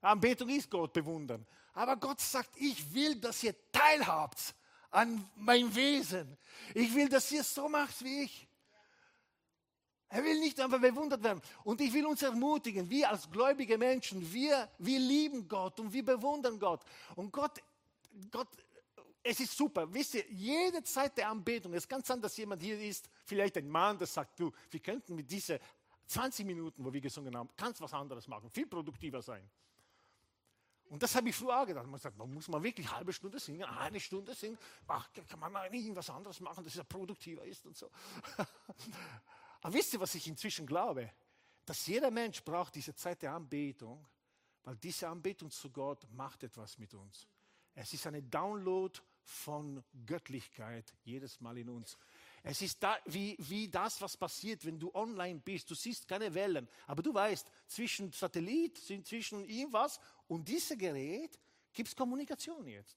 Anbetung 0.00 0.48
ist 0.48 0.70
Gott 0.70 0.92
bewundern. 0.92 1.46
Aber 1.74 1.96
Gott 1.96 2.20
sagt, 2.20 2.50
ich 2.56 2.92
will, 2.94 3.16
dass 3.16 3.42
ihr 3.42 3.54
teilhabt 3.72 4.54
an 4.90 5.28
mein 5.36 5.74
Wesen. 5.74 6.36
Ich 6.74 6.94
will, 6.94 7.08
dass 7.08 7.32
ihr 7.32 7.42
so 7.42 7.68
macht 7.68 8.02
wie 8.04 8.24
ich. 8.24 8.48
Er 10.08 10.22
will 10.22 10.38
nicht 10.40 10.60
einfach 10.60 10.80
bewundert 10.80 11.22
werden. 11.22 11.40
Und 11.64 11.80
ich 11.80 11.90
will 11.94 12.04
uns 12.04 12.22
ermutigen, 12.22 12.90
wir 12.90 13.08
als 13.08 13.30
gläubige 13.30 13.78
Menschen, 13.78 14.30
wir, 14.30 14.68
wir 14.78 14.98
lieben 14.98 15.48
Gott 15.48 15.80
und 15.80 15.90
wir 15.90 16.04
bewundern 16.04 16.58
Gott. 16.58 16.82
Und 17.16 17.32
Gott, 17.32 17.62
Gott, 18.30 18.48
es 19.22 19.40
ist 19.40 19.56
super. 19.56 19.92
Wisst 19.92 20.14
ihr, 20.14 20.24
jede 20.30 20.82
Zeit 20.82 21.16
der 21.16 21.30
Anbetung, 21.30 21.72
es 21.72 21.88
kann 21.88 22.02
sein, 22.02 22.20
dass 22.20 22.36
jemand 22.36 22.62
hier 22.62 22.78
ist, 22.78 23.08
vielleicht 23.24 23.56
ein 23.56 23.70
Mann, 23.70 23.96
der 23.96 24.06
sagt, 24.06 24.38
du, 24.38 24.52
wir 24.70 24.80
könnten 24.80 25.14
mit 25.14 25.30
diesen 25.30 25.58
20 26.08 26.44
Minuten, 26.44 26.84
wo 26.84 26.92
wir 26.92 27.00
gesungen 27.00 27.34
haben, 27.34 27.48
ganz 27.56 27.80
was 27.80 27.94
anderes 27.94 28.28
machen, 28.28 28.50
viel 28.50 28.66
produktiver 28.66 29.22
sein. 29.22 29.48
Und 30.86 31.02
das 31.02 31.14
habe 31.14 31.28
ich 31.28 31.34
früher 31.34 31.60
auch 31.60 31.66
gedacht. 31.66 31.86
Man 31.86 31.98
sagt, 31.98 32.18
man 32.18 32.32
muss 32.32 32.48
man 32.48 32.62
wirklich 32.62 32.86
eine 32.86 32.96
halbe 32.96 33.12
Stunde 33.12 33.38
singen, 33.38 33.64
eine 33.64 33.98
Stunde 33.98 34.34
singen. 34.34 34.58
Ach, 34.86 35.08
kann 35.28 35.40
man 35.40 35.70
nicht 35.70 35.84
irgendwas 35.84 36.10
anderes 36.10 36.40
machen, 36.40 36.64
das 36.64 36.74
ja 36.74 36.84
produktiver 36.84 37.44
ist 37.44 37.64
und 37.66 37.76
so. 37.76 37.90
Aber 39.62 39.74
wisst 39.74 39.94
ihr, 39.94 40.00
was 40.00 40.14
ich 40.14 40.26
inzwischen 40.26 40.66
glaube? 40.66 41.10
Dass 41.64 41.86
jeder 41.86 42.10
Mensch 42.10 42.42
braucht 42.42 42.74
diese 42.74 42.94
Zeit 42.94 43.22
der 43.22 43.32
Anbetung, 43.32 44.06
weil 44.64 44.76
diese 44.76 45.08
Anbetung 45.08 45.50
zu 45.50 45.70
Gott 45.70 46.06
macht 46.12 46.42
etwas 46.42 46.78
mit 46.78 46.92
uns. 46.94 47.26
Es 47.74 47.92
ist 47.94 48.06
eine 48.06 48.22
Download 48.22 48.98
von 49.24 49.82
Göttlichkeit 50.04 50.92
jedes 51.04 51.40
Mal 51.40 51.56
in 51.58 51.68
uns. 51.68 51.96
Es 52.42 52.60
ist 52.60 52.82
da, 52.82 52.98
wie, 53.06 53.36
wie 53.38 53.68
das, 53.68 54.00
was 54.00 54.16
passiert, 54.16 54.64
wenn 54.64 54.78
du 54.78 54.92
online 54.94 55.40
bist. 55.40 55.70
Du 55.70 55.76
siehst 55.76 56.08
keine 56.08 56.34
Wellen, 56.34 56.68
aber 56.88 57.02
du 57.02 57.14
weißt, 57.14 57.48
zwischen 57.68 58.10
Satellit, 58.10 58.78
zwischen 58.78 59.44
irgendwas 59.44 60.00
und 60.32 60.48
diesem 60.48 60.78
Gerät 60.78 61.38
gibt 61.72 61.88
es 61.90 61.94
Kommunikation 61.94 62.66
jetzt. 62.66 62.96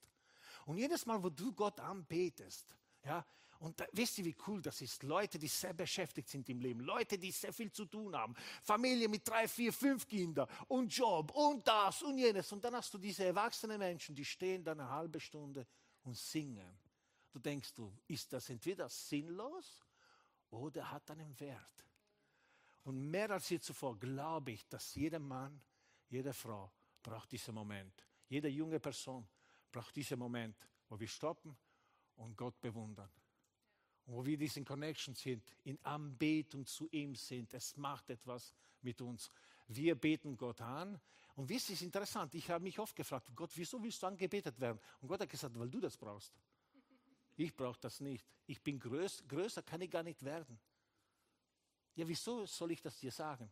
Und 0.65 0.77
jedes 0.77 1.05
Mal, 1.05 1.21
wo 1.21 1.29
du 1.29 1.51
Gott 1.53 1.79
anbetest, 1.81 2.75
ja, 3.03 3.25
und 3.59 3.79
da, 3.79 3.85
wisst 3.91 4.17
ihr, 4.17 4.25
wie 4.25 4.35
cool 4.47 4.61
das 4.61 4.79
ist? 4.81 5.03
Leute, 5.03 5.37
die 5.37 5.47
sehr 5.47 5.73
beschäftigt 5.73 6.29
sind 6.29 6.47
im 6.49 6.59
Leben, 6.59 6.79
Leute, 6.79 7.17
die 7.17 7.31
sehr 7.31 7.51
viel 7.51 7.71
zu 7.71 7.85
tun 7.85 8.15
haben, 8.15 8.35
Familie 8.63 9.09
mit 9.09 9.27
drei, 9.27 9.47
vier, 9.47 9.73
fünf 9.73 10.07
Kindern 10.07 10.47
und 10.69 10.95
Job 10.95 11.31
und 11.31 11.67
das 11.67 12.01
und 12.03 12.17
jenes. 12.17 12.51
Und 12.53 12.63
dann 12.63 12.75
hast 12.75 12.93
du 12.93 12.97
diese 12.97 13.25
erwachsenen 13.25 13.79
Menschen, 13.79 14.15
die 14.15 14.25
stehen 14.25 14.63
da 14.63 14.71
eine 14.71 14.89
halbe 14.89 15.19
Stunde 15.19 15.67
und 16.03 16.17
singen. 16.17 16.79
Du 17.31 17.39
denkst 17.39 17.73
du, 17.73 17.93
ist 18.07 18.31
das 18.31 18.49
entweder 18.49 18.87
sinnlos 18.87 19.83
oder 20.51 20.89
hat 20.89 21.11
einen 21.11 21.37
Wert? 21.39 21.85
Und 22.85 23.09
mehr 23.09 23.29
als 23.31 23.49
je 23.49 23.59
zuvor 23.59 23.99
glaube 23.99 24.51
ich, 24.51 24.67
dass 24.69 24.95
jeder 24.95 25.19
Mann, 25.19 25.61
jede 26.09 26.33
Frau 26.33 26.71
braucht 27.05 27.31
diesen 27.31 27.53
Moment. 27.53 28.05
Jede 28.27 28.47
junge 28.47 28.79
Person 28.79 29.27
braucht 29.71 29.95
diesen 29.95 30.17
Moment, 30.17 30.57
wo 30.89 30.99
wir 30.99 31.07
stoppen 31.07 31.55
und 32.15 32.35
Gott 32.35 32.59
bewundern 32.59 33.09
wo 34.07 34.23
wir 34.25 34.37
diesen 34.37 34.63
Connection 34.63 35.15
sind, 35.15 35.43
in 35.63 35.83
Anbetung 35.83 36.65
zu 36.65 36.87
ihm 36.91 37.15
sind. 37.15 37.53
Es 37.53 37.75
macht 37.75 38.09
etwas 38.09 38.53
mit 38.81 39.01
uns. 39.01 39.31
Wir 39.67 39.95
beten 39.95 40.37
Gott 40.37 40.61
an. 40.61 40.99
Und 41.35 41.49
wisst 41.49 41.69
ihr, 41.69 41.73
ist 41.73 41.81
interessant, 41.81 42.33
ich 42.35 42.49
habe 42.49 42.63
mich 42.63 42.79
oft 42.79 42.95
gefragt, 42.95 43.29
Gott, 43.35 43.51
wieso 43.55 43.81
willst 43.81 44.01
du 44.01 44.07
angebetet 44.07 44.59
werden? 44.59 44.79
Und 45.01 45.07
Gott 45.07 45.19
hat 45.19 45.29
gesagt, 45.29 45.57
weil 45.59 45.69
du 45.69 45.79
das 45.79 45.97
brauchst. 45.97 46.33
Ich 47.35 47.53
brauche 47.53 47.79
das 47.79 47.99
nicht. 47.99 48.25
Ich 48.45 48.61
bin 48.61 48.79
größ, 48.79 49.27
größer, 49.27 49.63
kann 49.63 49.81
ich 49.81 49.89
gar 49.89 50.03
nicht 50.03 50.23
werden. 50.23 50.57
Ja, 51.95 52.07
wieso 52.07 52.45
soll 52.45 52.71
ich 52.71 52.81
das 52.81 52.97
dir 52.99 53.11
sagen? 53.11 53.51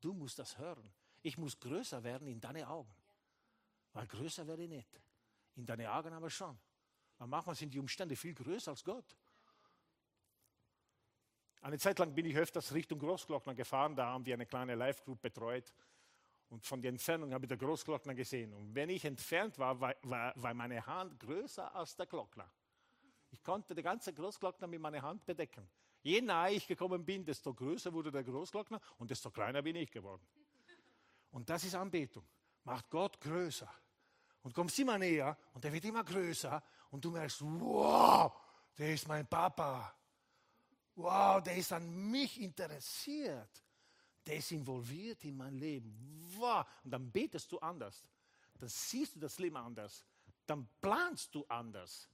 Du 0.00 0.12
musst 0.12 0.38
das 0.38 0.56
hören. 0.58 0.92
Ich 1.24 1.38
muss 1.38 1.58
größer 1.58 2.04
werden 2.04 2.28
in 2.28 2.38
deine 2.38 2.68
Augen. 2.68 2.94
Weil 3.94 4.06
größer 4.06 4.46
werde 4.46 4.64
ich 4.64 4.68
nicht. 4.68 5.00
In 5.54 5.64
deine 5.64 5.90
Augen 5.90 6.12
aber 6.12 6.28
schon. 6.28 6.58
Aber 7.16 7.26
manchmal 7.26 7.54
sind 7.54 7.72
die 7.72 7.78
Umstände 7.78 8.14
viel 8.14 8.34
größer 8.34 8.72
als 8.72 8.84
Gott. 8.84 9.16
Eine 11.62 11.78
Zeit 11.78 11.98
lang 11.98 12.14
bin 12.14 12.26
ich 12.26 12.36
öfters 12.36 12.74
Richtung 12.74 12.98
Großglockner 12.98 13.54
gefahren, 13.54 13.96
da 13.96 14.04
haben 14.04 14.26
wir 14.26 14.34
eine 14.34 14.44
kleine 14.44 14.74
Live-Group 14.74 15.22
betreut. 15.22 15.72
Und 16.50 16.66
von 16.66 16.82
der 16.82 16.90
Entfernung 16.90 17.32
habe 17.32 17.46
ich 17.46 17.48
den 17.48 17.58
Großglockner 17.58 18.14
gesehen. 18.14 18.52
Und 18.52 18.74
wenn 18.74 18.90
ich 18.90 19.06
entfernt 19.06 19.58
war, 19.58 19.80
war, 19.80 19.94
war, 20.02 20.52
meine 20.52 20.84
Hand 20.84 21.18
größer 21.18 21.74
als 21.74 21.96
der 21.96 22.04
Glockner. 22.04 22.52
Ich 23.30 23.42
konnte 23.42 23.74
den 23.74 23.82
ganzen 23.82 24.14
Großglockner 24.14 24.66
mit 24.66 24.78
meiner 24.78 25.00
Hand 25.00 25.24
bedecken. 25.24 25.66
Je 26.02 26.20
nahe 26.20 26.52
ich 26.52 26.66
gekommen 26.66 27.02
bin, 27.02 27.24
desto 27.24 27.54
größer 27.54 27.90
wurde 27.94 28.12
der 28.12 28.24
Großglockner 28.24 28.78
und 28.98 29.10
desto 29.10 29.30
kleiner 29.30 29.62
bin 29.62 29.76
ich 29.76 29.90
geworden. 29.90 30.26
Und 31.34 31.48
das 31.50 31.64
ist 31.64 31.74
Anbetung. 31.74 32.24
Macht 32.64 32.88
Gott 32.88 33.20
größer. 33.20 33.70
Und 34.42 34.54
kommst 34.54 34.78
immer 34.78 34.98
näher 34.98 35.36
und 35.52 35.64
er 35.64 35.72
wird 35.72 35.84
immer 35.84 36.04
größer 36.04 36.62
und 36.90 37.04
du 37.04 37.10
merkst, 37.10 37.40
wow, 37.42 38.32
der 38.76 38.94
ist 38.94 39.08
mein 39.08 39.26
Papa 39.26 39.94
wow, 40.96 41.42
der 41.42 41.56
ist 41.56 41.72
an 41.72 42.10
mich 42.10 42.40
interessiert. 42.40 43.62
Der 44.26 44.36
ist 44.36 44.52
involviert 44.52 45.22
in 45.24 45.36
mein 45.36 45.54
Leben. 45.54 45.94
Wow. 46.36 46.64
Und 46.82 46.90
dann 46.90 47.10
betest 47.10 47.50
du 47.52 47.58
anders. 47.58 48.06
Dann 48.58 48.68
siehst 48.68 49.16
du 49.16 49.20
das 49.20 49.38
Leben 49.38 49.56
anders. 49.56 50.04
Dann 50.46 50.66
planst 50.80 51.34
du 51.34 51.44
anders. 51.48 52.08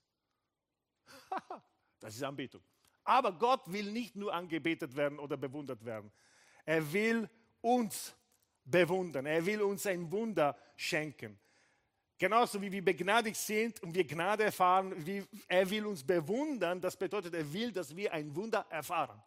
das 2.00 2.16
ist 2.16 2.22
Anbetung. 2.22 2.62
Aber 3.04 3.32
Gott 3.32 3.70
will 3.70 3.92
nicht 3.92 4.16
nur 4.16 4.32
angebetet 4.32 4.94
werden 4.96 5.18
oder 5.18 5.36
bewundert 5.36 5.84
werden. 5.84 6.10
Er 6.64 6.92
will 6.92 7.28
uns 7.60 8.14
bewundern. 8.70 9.26
Er 9.26 9.44
will 9.44 9.62
uns 9.62 9.86
ein 9.86 10.10
Wunder 10.10 10.56
schenken. 10.76 11.38
Genauso 12.18 12.60
wie 12.60 12.70
wir 12.70 12.84
begnadigt 12.84 13.38
sind 13.38 13.82
und 13.82 13.94
wir 13.94 14.06
Gnade 14.06 14.44
erfahren, 14.44 14.94
er 15.48 15.70
will 15.70 15.86
uns 15.86 16.04
bewundern, 16.04 16.78
das 16.80 16.94
bedeutet, 16.94 17.32
er 17.32 17.50
will, 17.50 17.72
dass 17.72 17.96
wir 17.96 18.12
ein 18.12 18.34
Wunder 18.36 18.66
erfahren. 18.68 19.22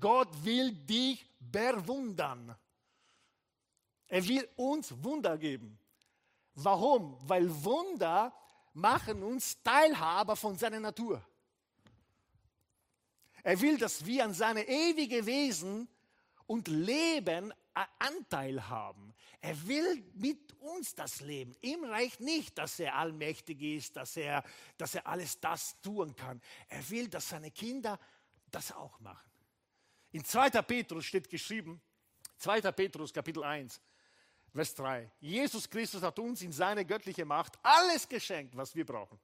Gott 0.00 0.28
will 0.42 0.72
dich 0.72 1.22
bewundern. 1.38 2.56
Er 4.08 4.26
will 4.26 4.48
uns 4.56 4.94
Wunder 5.02 5.36
geben. 5.36 5.78
Warum? 6.54 7.18
Weil 7.28 7.48
Wunder 7.62 8.32
machen 8.72 9.22
uns 9.22 9.62
Teilhaber 9.62 10.34
von 10.34 10.56
seiner 10.56 10.80
Natur. 10.80 11.22
Er 13.42 13.60
will, 13.60 13.76
dass 13.76 14.04
wir 14.06 14.24
an 14.24 14.32
seine 14.32 14.66
ewige 14.66 15.26
Wesen 15.26 15.88
und 16.52 16.68
Leben 16.68 17.50
Anteil 17.98 18.68
haben. 18.68 19.14
Er 19.40 19.66
will 19.66 20.04
mit 20.12 20.52
uns 20.60 20.94
das 20.94 21.22
Leben. 21.22 21.56
Ihm 21.62 21.82
reicht 21.84 22.20
nicht, 22.20 22.58
dass 22.58 22.78
er 22.78 22.94
allmächtig 22.94 23.62
ist, 23.62 23.96
dass 23.96 24.18
er, 24.18 24.44
dass 24.76 24.94
er 24.94 25.06
alles 25.06 25.40
das 25.40 25.80
tun 25.80 26.14
kann. 26.14 26.42
Er 26.68 26.90
will, 26.90 27.08
dass 27.08 27.30
seine 27.30 27.50
Kinder 27.50 27.98
das 28.50 28.70
auch 28.70 29.00
machen. 29.00 29.30
In 30.10 30.26
2. 30.26 30.50
Petrus 30.60 31.06
steht 31.06 31.30
geschrieben, 31.30 31.80
2. 32.36 32.60
Petrus 32.72 33.14
Kapitel 33.14 33.42
1, 33.42 33.80
Vers 34.52 34.74
3. 34.74 35.10
Jesus 35.20 35.70
Christus 35.70 36.02
hat 36.02 36.18
uns 36.18 36.42
in 36.42 36.52
seine 36.52 36.84
göttliche 36.84 37.24
Macht 37.24 37.58
alles 37.62 38.06
geschenkt, 38.06 38.54
was 38.54 38.74
wir 38.74 38.84
brauchen, 38.84 39.18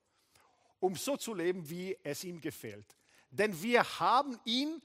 um 0.80 0.96
so 0.96 1.18
zu 1.18 1.34
leben, 1.34 1.68
wie 1.68 1.94
es 2.02 2.24
ihm 2.24 2.40
gefällt. 2.40 2.96
Denn 3.30 3.60
wir 3.62 3.84
haben 4.00 4.40
ihn 4.46 4.80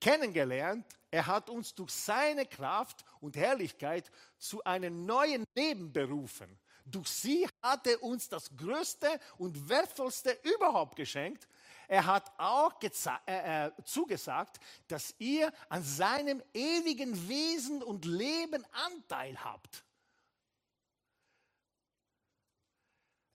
kennengelernt. 0.00 0.86
Er 1.10 1.26
hat 1.26 1.48
uns 1.50 1.74
durch 1.74 1.90
seine 1.90 2.46
Kraft 2.46 3.04
und 3.20 3.36
Herrlichkeit 3.36 4.10
zu 4.38 4.62
einem 4.64 5.06
neuen 5.06 5.44
Leben 5.54 5.92
berufen. 5.92 6.58
Durch 6.84 7.08
sie 7.08 7.48
hat 7.62 7.86
er 7.86 8.02
uns 8.02 8.28
das 8.28 8.54
Größte 8.56 9.20
und 9.38 9.68
Wertvollste 9.68 10.38
überhaupt 10.42 10.94
geschenkt. 10.96 11.48
Er 11.88 12.06
hat 12.06 12.32
auch 12.38 12.74
äh, 12.82 13.66
äh, 13.66 13.72
zugesagt, 13.84 14.58
dass 14.86 15.14
ihr 15.18 15.52
an 15.68 15.82
seinem 15.82 16.42
ewigen 16.54 17.28
Wesen 17.28 17.82
und 17.82 18.04
Leben 18.04 18.64
Anteil 18.72 19.42
habt. 19.42 19.84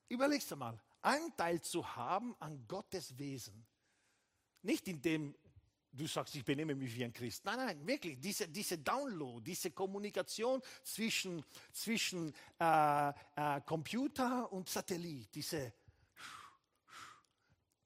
Überlegst 0.08 0.51
du 0.51 0.58
mal, 0.58 0.77
Anteil 1.01 1.62
zu 1.62 1.96
haben 1.96 2.36
an 2.39 2.65
Gottes 2.68 3.18
Wesen. 3.18 3.65
Nicht 4.62 4.88
in 4.88 5.01
dem 5.01 5.36
du 5.91 6.07
sagst, 6.07 6.36
ich 6.36 6.43
benehme 6.43 6.74
mich 6.75 6.95
wie 6.95 7.03
ein 7.03 7.13
Christ. 7.13 7.43
Nein, 7.45 7.57
nein, 7.57 7.88
wirklich, 7.88 8.19
diese, 8.19 8.48
diese 8.48 8.77
Download, 8.77 9.41
diese 9.43 9.71
Kommunikation 9.71 10.62
zwischen, 10.83 11.43
zwischen 11.71 12.33
äh, 12.60 13.10
äh, 13.10 13.62
Computer 13.65 14.51
und 14.51 14.69
Satellit, 14.69 15.33
diese, 15.33 15.74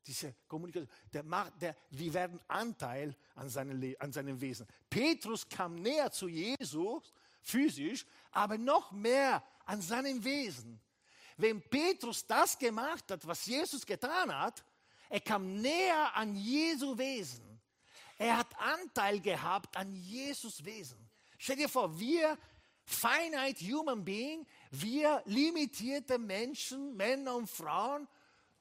diese 0.05 0.35
Kommunikation, 0.47 0.89
der 1.11 1.23
macht, 1.23 1.61
der, 1.61 1.75
wir 1.89 2.13
werden 2.13 2.39
Anteil 2.47 3.15
an, 3.33 3.49
seinen, 3.49 3.95
an 3.99 4.11
seinem 4.11 4.39
Wesen. 4.39 4.67
Petrus 4.89 5.47
kam 5.47 5.75
näher 5.75 6.11
zu 6.11 6.27
Jesus, 6.27 7.11
physisch, 7.41 8.05
aber 8.31 8.57
noch 8.57 8.91
mehr 8.91 9.43
an 9.65 9.81
seinem 9.81 10.23
Wesen. 10.23 10.79
Wenn 11.37 11.61
Petrus 11.61 12.25
das 12.25 12.57
gemacht 12.57 13.11
hat, 13.11 13.25
was 13.27 13.45
Jesus 13.45 13.85
getan 13.85 14.33
hat, 14.33 14.63
er 15.09 15.19
kam 15.19 15.61
näher 15.61 16.15
an 16.15 16.35
Jesu 16.35 16.97
Wesen. 16.97 17.54
Er 18.17 18.37
hat 18.37 18.47
Anteil 18.59 19.19
gehabt 19.19 19.75
an 19.75 19.93
Jesus 19.93 20.63
Wesen. 20.63 20.97
Stell 21.37 21.57
dir 21.57 21.69
vor, 21.69 21.99
wir 21.99 22.37
finite 22.85 23.65
human 23.65 24.05
being, 24.05 24.45
wir 24.71 25.21
limitierte 25.25 26.17
Menschen, 26.17 26.95
Männer 26.95 27.35
und 27.35 27.49
Frauen, 27.49 28.07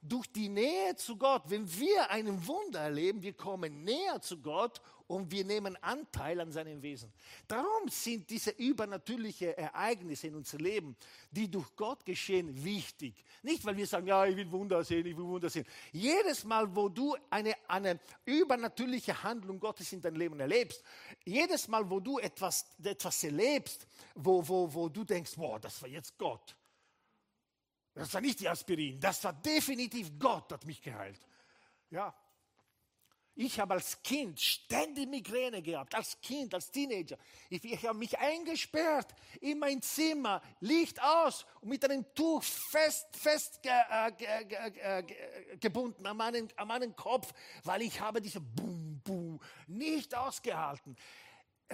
durch 0.00 0.26
die 0.26 0.48
Nähe 0.48 0.96
zu 0.96 1.16
Gott, 1.16 1.44
wenn 1.46 1.70
wir 1.78 2.10
einen 2.10 2.46
Wunder 2.46 2.80
erleben, 2.80 3.22
wir 3.22 3.32
kommen 3.32 3.84
näher 3.84 4.20
zu 4.20 4.40
Gott 4.40 4.80
und 5.06 5.30
wir 5.30 5.44
nehmen 5.44 5.76
Anteil 5.82 6.40
an 6.40 6.50
seinem 6.50 6.80
Wesen. 6.82 7.12
Darum 7.46 7.88
sind 7.88 8.28
diese 8.30 8.50
übernatürlichen 8.50 9.48
Ereignisse 9.54 10.28
in 10.28 10.36
unserem 10.36 10.64
Leben, 10.64 10.96
die 11.30 11.50
durch 11.50 11.76
Gott 11.76 12.04
geschehen, 12.04 12.64
wichtig. 12.64 13.22
Nicht, 13.42 13.64
weil 13.64 13.76
wir 13.76 13.86
sagen, 13.86 14.06
ja, 14.06 14.24
ich 14.24 14.36
will 14.36 14.50
Wunder 14.50 14.82
sehen, 14.82 15.04
ich 15.06 15.16
will 15.16 15.24
Wunder 15.24 15.50
sehen. 15.50 15.66
Jedes 15.92 16.44
Mal, 16.44 16.74
wo 16.74 16.88
du 16.88 17.16
eine, 17.28 17.54
eine 17.68 18.00
übernatürliche 18.24 19.22
Handlung 19.22 19.60
Gottes 19.60 19.92
in 19.92 20.00
deinem 20.00 20.16
Leben 20.16 20.40
erlebst, 20.40 20.82
jedes 21.24 21.68
Mal, 21.68 21.88
wo 21.88 22.00
du 22.00 22.18
etwas, 22.18 22.66
etwas 22.82 23.22
erlebst, 23.24 23.86
wo, 24.14 24.46
wo, 24.46 24.72
wo 24.72 24.88
du 24.88 25.04
denkst, 25.04 25.36
boah, 25.36 25.60
das 25.60 25.80
war 25.82 25.88
jetzt 25.88 26.16
Gott. 26.16 26.56
Das 27.92 28.12
war 28.12 28.20
nicht 28.20 28.40
die 28.40 28.48
Aspirin, 28.48 28.98
das 28.98 29.22
war 29.22 29.32
definitiv 29.32 30.18
Gott, 30.18 30.50
hat 30.52 30.64
mich 30.64 30.82
geheilt. 30.82 31.20
Ja, 31.90 32.12
ich 33.36 33.58
habe 33.58 33.74
als 33.74 34.00
Kind 34.02 34.40
ständig 34.40 35.08
Migräne 35.08 35.60
gehabt, 35.60 35.94
als 35.94 36.20
Kind, 36.20 36.54
als 36.54 36.70
Teenager. 36.70 37.16
Ich, 37.50 37.64
ich 37.64 37.84
habe 37.84 37.98
mich 37.98 38.16
eingesperrt 38.18 39.14
in 39.40 39.58
mein 39.58 39.82
Zimmer, 39.82 40.40
Licht 40.60 41.02
aus 41.02 41.44
und 41.60 41.70
mit 41.70 41.84
einem 41.84 42.04
Tuch 42.14 42.42
fest, 42.42 43.08
fest 43.16 43.60
äh, 43.64 44.12
ge, 44.12 45.02
ge, 45.02 45.56
gebunden 45.58 46.06
an 46.06 46.16
meinen, 46.16 46.48
an 46.56 46.68
meinen 46.68 46.94
Kopf, 46.94 47.32
weil 47.64 47.82
ich 47.82 48.00
habe 48.00 48.20
diese 48.20 48.40
Bum, 48.40 49.00
Bum 49.02 49.40
nicht 49.66 50.14
ausgehalten. 50.14 50.96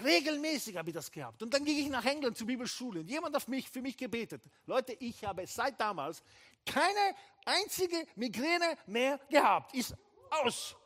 Regelmäßig 0.02 0.76
habe 0.76 0.90
ich 0.90 0.94
das 0.94 1.10
gehabt. 1.10 1.42
Und 1.42 1.52
dann 1.52 1.64
ging 1.64 1.76
ich 1.76 1.88
nach 1.88 2.04
England 2.04 2.38
zur 2.38 2.46
Bibelschule 2.46 3.00
und 3.00 3.10
jemand 3.10 3.34
hat 3.34 3.48
mich, 3.48 3.68
für 3.68 3.82
mich 3.82 3.96
gebetet. 3.96 4.42
Leute, 4.64 4.94
ich 4.94 5.24
habe 5.24 5.46
seit 5.46 5.78
damals 5.78 6.22
keine 6.64 7.14
einzige 7.44 8.06
Migräne 8.14 8.78
mehr 8.86 9.18
gehabt. 9.28 9.74
Ist 9.74 9.94
aus. 10.30 10.76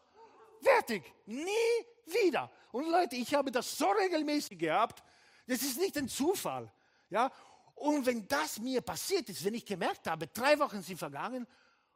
Fertig. 0.64 1.02
Nie 1.26 1.50
wieder. 2.06 2.50
Und 2.72 2.90
Leute, 2.90 3.16
ich 3.16 3.34
habe 3.34 3.50
das 3.50 3.76
so 3.76 3.86
regelmäßig 3.90 4.58
gehabt. 4.58 5.02
Das 5.46 5.62
ist 5.62 5.78
nicht 5.78 5.96
ein 5.98 6.08
Zufall. 6.08 6.72
Ja? 7.10 7.30
Und 7.74 8.06
wenn 8.06 8.26
das 8.26 8.58
mir 8.58 8.80
passiert 8.80 9.28
ist, 9.28 9.44
wenn 9.44 9.54
ich 9.54 9.66
gemerkt 9.66 10.06
habe, 10.06 10.26
drei 10.28 10.58
Wochen 10.58 10.82
sind 10.82 10.98
vergangen 10.98 11.46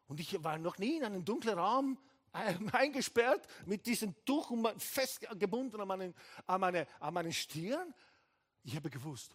und 0.07 0.21
ich 0.21 0.43
war 0.45 0.59
noch 0.59 0.79
nie 0.79 0.97
in 0.97 1.05
einem 1.05 1.25
dunklen 1.25 1.59
Raum 1.59 1.99
äh, 2.33 2.55
eingesperrt 2.73 3.47
mit 3.65 3.87
diesem 3.87 4.15
Tuch 4.25 4.53
festgebunden 4.77 5.81
an 5.81 5.89
meinen, 5.89 6.15
an, 6.47 6.61
meine, 6.61 6.87
an 7.01 7.15
meinen 7.15 7.33
Stirn, 7.33 7.95
ich 8.65 8.77
habe 8.77 8.91
gewusst, 8.91 9.35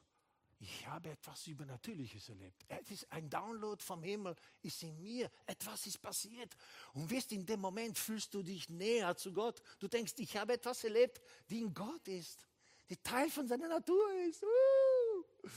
ich 0.63 0.87
habe 0.87 1.09
etwas 1.09 1.45
Übernatürliches 1.47 2.29
erlebt. 2.29 2.63
Es 2.69 2.89
ist 2.89 3.11
ein 3.11 3.29
Download 3.29 3.81
vom 3.83 4.01
Himmel, 4.01 4.33
ist 4.61 4.81
in 4.83 5.01
mir. 5.01 5.29
Etwas 5.45 5.85
ist 5.85 6.01
passiert. 6.01 6.55
Und 6.93 7.09
wirst 7.09 7.33
in 7.33 7.45
dem 7.45 7.59
Moment 7.59 7.97
fühlst 7.97 8.33
du 8.33 8.41
dich 8.41 8.69
näher 8.69 9.13
zu 9.17 9.33
Gott. 9.33 9.61
Du 9.79 9.89
denkst, 9.89 10.13
ich 10.17 10.37
habe 10.37 10.53
etwas 10.53 10.85
erlebt, 10.85 11.21
die 11.49 11.59
in 11.59 11.73
Gott 11.73 12.07
ist, 12.07 12.47
die 12.89 12.95
Teil 12.95 13.29
von 13.29 13.45
seiner 13.45 13.67
Natur 13.67 14.09
ist. 14.29 14.41
Uh. 14.43 15.49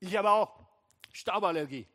Ich 0.00 0.16
habe 0.16 0.30
auch 0.30 0.58
Stauballergie 1.12 1.86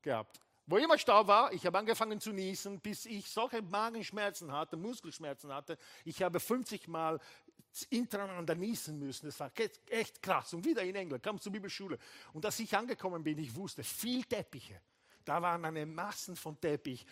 gehabt. 0.00 0.40
Wo 0.66 0.76
immer 0.78 0.98
Staub 0.98 1.26
war, 1.26 1.52
ich 1.52 1.64
habe 1.66 1.78
angefangen 1.78 2.20
zu 2.20 2.30
niesen, 2.30 2.80
bis 2.80 3.04
ich 3.06 3.28
solche 3.28 3.60
Magenschmerzen 3.62 4.52
hatte, 4.52 4.76
Muskelschmerzen 4.76 5.52
hatte. 5.52 5.78
Ich 6.04 6.22
habe 6.22 6.40
50 6.40 6.88
Mal 6.88 7.20
hintereinander 7.90 8.54
niesen 8.54 8.98
müssen. 8.98 9.26
Das 9.26 9.38
war 9.40 9.50
echt 9.90 10.22
krass. 10.22 10.54
Und 10.54 10.64
wieder 10.64 10.82
in 10.82 10.94
England, 10.94 11.22
kam 11.22 11.40
zur 11.40 11.52
Bibelschule. 11.52 11.98
Und 12.32 12.44
als 12.44 12.58
ich 12.60 12.76
angekommen 12.76 13.22
bin, 13.22 13.38
ich 13.38 13.54
wusste, 13.54 13.82
viel 13.82 14.24
Teppiche. 14.24 14.80
Da 15.24 15.42
waren 15.42 15.64
eine 15.64 15.84
Massen 15.84 16.36
von 16.36 16.58
Teppich 16.58 17.04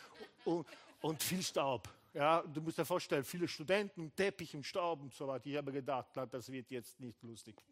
und, 0.44 0.66
und 1.02 1.22
viel 1.22 1.42
Staub. 1.42 1.88
Ja, 2.14 2.40
du 2.40 2.62
musst 2.62 2.78
dir 2.78 2.86
vorstellen, 2.86 3.24
viele 3.24 3.46
Studenten, 3.46 4.14
Teppich 4.14 4.54
im 4.54 4.64
Staub 4.64 5.02
und 5.02 5.12
so 5.12 5.28
weiter. 5.28 5.46
Ich 5.46 5.56
habe 5.56 5.70
gedacht, 5.70 6.08
das 6.30 6.50
wird 6.50 6.70
jetzt 6.70 6.98
nicht 6.98 7.22
lustig. 7.22 7.62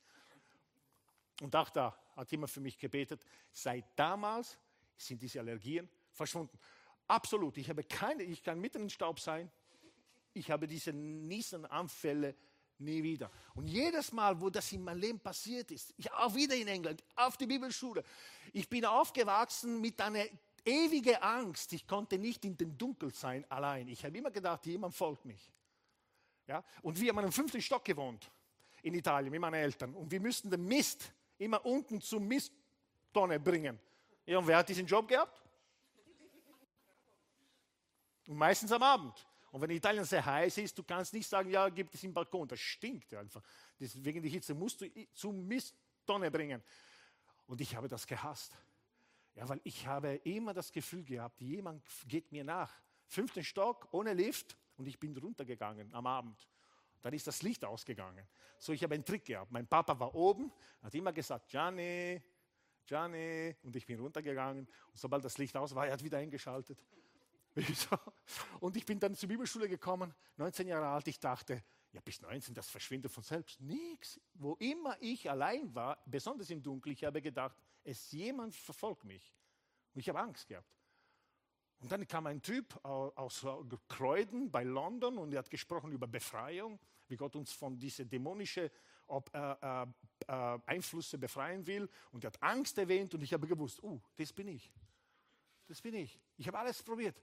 Und 1.40 1.56
auch 1.56 1.70
da 1.70 1.98
hat 2.14 2.30
jemand 2.30 2.50
für 2.50 2.60
mich 2.60 2.78
gebetet. 2.78 3.24
Seit 3.52 3.86
damals 3.96 4.58
sind 4.96 5.22
diese 5.22 5.40
Allergien 5.40 5.88
verschwunden. 6.12 6.58
Absolut. 7.06 7.56
Ich 7.56 7.68
habe 7.68 7.82
keine, 7.84 8.22
ich 8.22 8.42
kann 8.42 8.60
mitten 8.60 8.82
im 8.82 8.90
Staub 8.90 9.20
sein. 9.20 9.50
Ich 10.32 10.50
habe 10.50 10.66
diese 10.66 10.92
Niesenanfälle 10.92 12.34
nie 12.78 13.02
wieder. 13.02 13.30
Und 13.54 13.66
jedes 13.66 14.12
Mal, 14.12 14.40
wo 14.40 14.50
das 14.50 14.70
in 14.72 14.82
meinem 14.82 15.00
Leben 15.00 15.20
passiert 15.20 15.70
ist, 15.70 15.94
ich 15.96 16.10
auch 16.12 16.34
wieder 16.34 16.54
in 16.54 16.68
England, 16.68 17.02
auf 17.16 17.36
die 17.36 17.46
Bibelschule, 17.46 18.02
ich 18.52 18.68
bin 18.68 18.84
aufgewachsen 18.84 19.80
mit 19.80 20.00
einer 20.00 20.24
ewigen 20.64 21.16
Angst. 21.16 21.72
Ich 21.72 21.86
konnte 21.86 22.18
nicht 22.18 22.44
in 22.44 22.56
den 22.56 22.76
Dunkel 22.76 23.12
sein 23.12 23.44
allein. 23.50 23.88
Ich 23.88 24.04
habe 24.04 24.16
immer 24.16 24.30
gedacht, 24.30 24.64
jemand 24.66 24.94
folgt 24.94 25.24
mich. 25.24 25.52
Ja? 26.46 26.64
Und 26.82 27.00
wir 27.00 27.10
haben 27.10 27.24
im 27.24 27.32
fünften 27.32 27.60
Stock 27.60 27.84
gewohnt 27.84 28.30
in 28.82 28.94
Italien 28.94 29.30
mit 29.30 29.40
meinen 29.40 29.54
Eltern. 29.54 29.94
Und 29.94 30.10
wir 30.10 30.20
mussten 30.20 30.50
den 30.50 30.64
Mist 30.64 31.12
immer 31.38 31.64
unten 31.64 32.00
zum 32.00 32.26
Misttonne 32.26 33.40
bringen. 33.40 33.78
Ja, 34.26 34.38
und 34.38 34.46
wer 34.46 34.58
hat 34.58 34.68
diesen 34.68 34.86
Job 34.86 35.08
gehabt? 35.08 35.42
Und 38.26 38.36
meistens 38.36 38.72
am 38.72 38.82
Abend. 38.82 39.26
Und 39.54 39.60
wenn 39.60 39.70
Italien 39.70 40.04
sehr 40.04 40.26
heiß 40.26 40.58
ist, 40.58 40.76
du 40.76 40.82
kannst 40.82 41.12
nicht 41.12 41.28
sagen, 41.28 41.48
ja, 41.48 41.68
gibt 41.68 41.94
es 41.94 42.02
im 42.02 42.12
Balkon. 42.12 42.48
Das 42.48 42.58
stinkt 42.58 43.14
einfach. 43.14 43.40
Deswegen 43.78 44.20
die 44.20 44.28
Hitze 44.28 44.52
musst 44.52 44.80
du 44.80 44.88
zum 45.12 45.46
Misttonne 45.46 46.28
bringen. 46.28 46.60
Und 47.46 47.60
ich 47.60 47.76
habe 47.76 47.86
das 47.86 48.04
gehasst. 48.04 48.58
Ja, 49.36 49.48
weil 49.48 49.60
ich 49.62 49.86
habe 49.86 50.16
immer 50.24 50.54
das 50.54 50.72
Gefühl 50.72 51.04
gehabt, 51.04 51.40
jemand 51.40 51.84
geht 52.08 52.32
mir 52.32 52.42
nach. 52.42 52.72
Fünften 53.06 53.44
Stock, 53.44 53.86
ohne 53.92 54.12
Lift. 54.12 54.56
Und 54.76 54.88
ich 54.88 54.98
bin 54.98 55.16
runtergegangen 55.16 55.94
am 55.94 56.08
Abend. 56.08 56.48
Dann 57.00 57.14
ist 57.14 57.28
das 57.28 57.42
Licht 57.42 57.64
ausgegangen. 57.64 58.26
So, 58.58 58.72
ich 58.72 58.82
habe 58.82 58.94
einen 58.94 59.04
Trick 59.04 59.24
gehabt. 59.24 59.52
Mein 59.52 59.68
Papa 59.68 59.96
war 60.00 60.16
oben, 60.16 60.50
hat 60.82 60.96
immer 60.96 61.12
gesagt, 61.12 61.48
Gianni, 61.48 62.20
Gianni. 62.86 63.54
Und 63.62 63.76
ich 63.76 63.86
bin 63.86 64.00
runtergegangen. 64.00 64.66
Und 64.66 64.98
sobald 64.98 65.24
das 65.24 65.38
Licht 65.38 65.56
aus 65.56 65.72
war, 65.76 65.86
er 65.86 65.92
hat 65.92 66.02
wieder 66.02 66.18
eingeschaltet. 66.18 66.82
Und 68.60 68.76
ich 68.76 68.84
bin 68.84 68.98
dann 68.98 69.14
zur 69.14 69.28
Bibelschule 69.28 69.68
gekommen, 69.68 70.14
19 70.36 70.66
Jahre 70.66 70.88
alt. 70.88 71.06
Ich 71.08 71.20
dachte, 71.20 71.62
ja, 71.92 72.00
bis 72.00 72.20
19, 72.20 72.54
das 72.54 72.68
verschwindet 72.68 73.12
von 73.12 73.22
selbst. 73.22 73.60
Nichts. 73.60 74.20
Wo 74.34 74.54
immer 74.54 74.96
ich 75.00 75.30
allein 75.30 75.72
war, 75.74 76.02
besonders 76.06 76.50
im 76.50 76.62
Dunkeln, 76.62 76.92
ich 76.92 77.04
habe 77.04 77.22
gedacht, 77.22 77.56
es 77.84 78.10
jemand 78.10 78.54
verfolgt 78.54 79.04
mich. 79.04 79.32
Und 79.94 80.00
ich 80.00 80.08
habe 80.08 80.20
Angst 80.20 80.48
gehabt. 80.48 80.68
Und 81.78 81.92
dann 81.92 82.06
kam 82.08 82.26
ein 82.26 82.40
Typ 82.40 82.82
aus 82.84 83.46
Kreuden 83.88 84.50
bei 84.50 84.64
London 84.64 85.18
und 85.18 85.32
er 85.32 85.40
hat 85.40 85.50
gesprochen 85.50 85.92
über 85.92 86.06
Befreiung, 86.06 86.80
wie 87.08 87.16
Gott 87.16 87.36
uns 87.36 87.52
von 87.52 87.78
diesen 87.78 88.08
dämonischen 88.08 88.70
äh, 89.08 89.38
äh, 89.38 89.86
äh, 90.26 90.58
Einflüsse 90.66 91.18
befreien 91.18 91.66
will. 91.66 91.88
Und 92.10 92.24
er 92.24 92.28
hat 92.28 92.42
Angst 92.42 92.78
erwähnt 92.78 93.14
und 93.14 93.22
ich 93.22 93.32
habe 93.32 93.46
gewusst, 93.46 93.82
uh, 93.82 94.00
das 94.16 94.32
bin 94.32 94.48
ich. 94.48 94.72
Das 95.66 95.80
bin 95.80 95.94
ich. 95.94 96.18
Ich 96.36 96.46
habe 96.46 96.58
alles 96.58 96.82
probiert. 96.82 97.20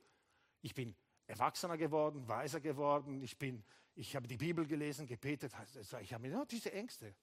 Ich 0.62 0.74
bin 0.74 0.96
erwachsener 1.28 1.78
geworden, 1.78 2.28
weiser 2.28 2.60
geworden. 2.60 3.22
Ich, 3.22 3.38
bin, 3.38 3.64
ich 3.96 4.16
habe 4.16 4.28
die 4.28 4.38
Bibel 4.38 4.66
gelesen, 4.66 5.08
gebetet. 5.08 5.54
Also 5.56 5.98
ich 5.98 6.14
habe 6.14 6.28
immer 6.28 6.46
diese 6.46 6.72
Ängste. 6.72 7.16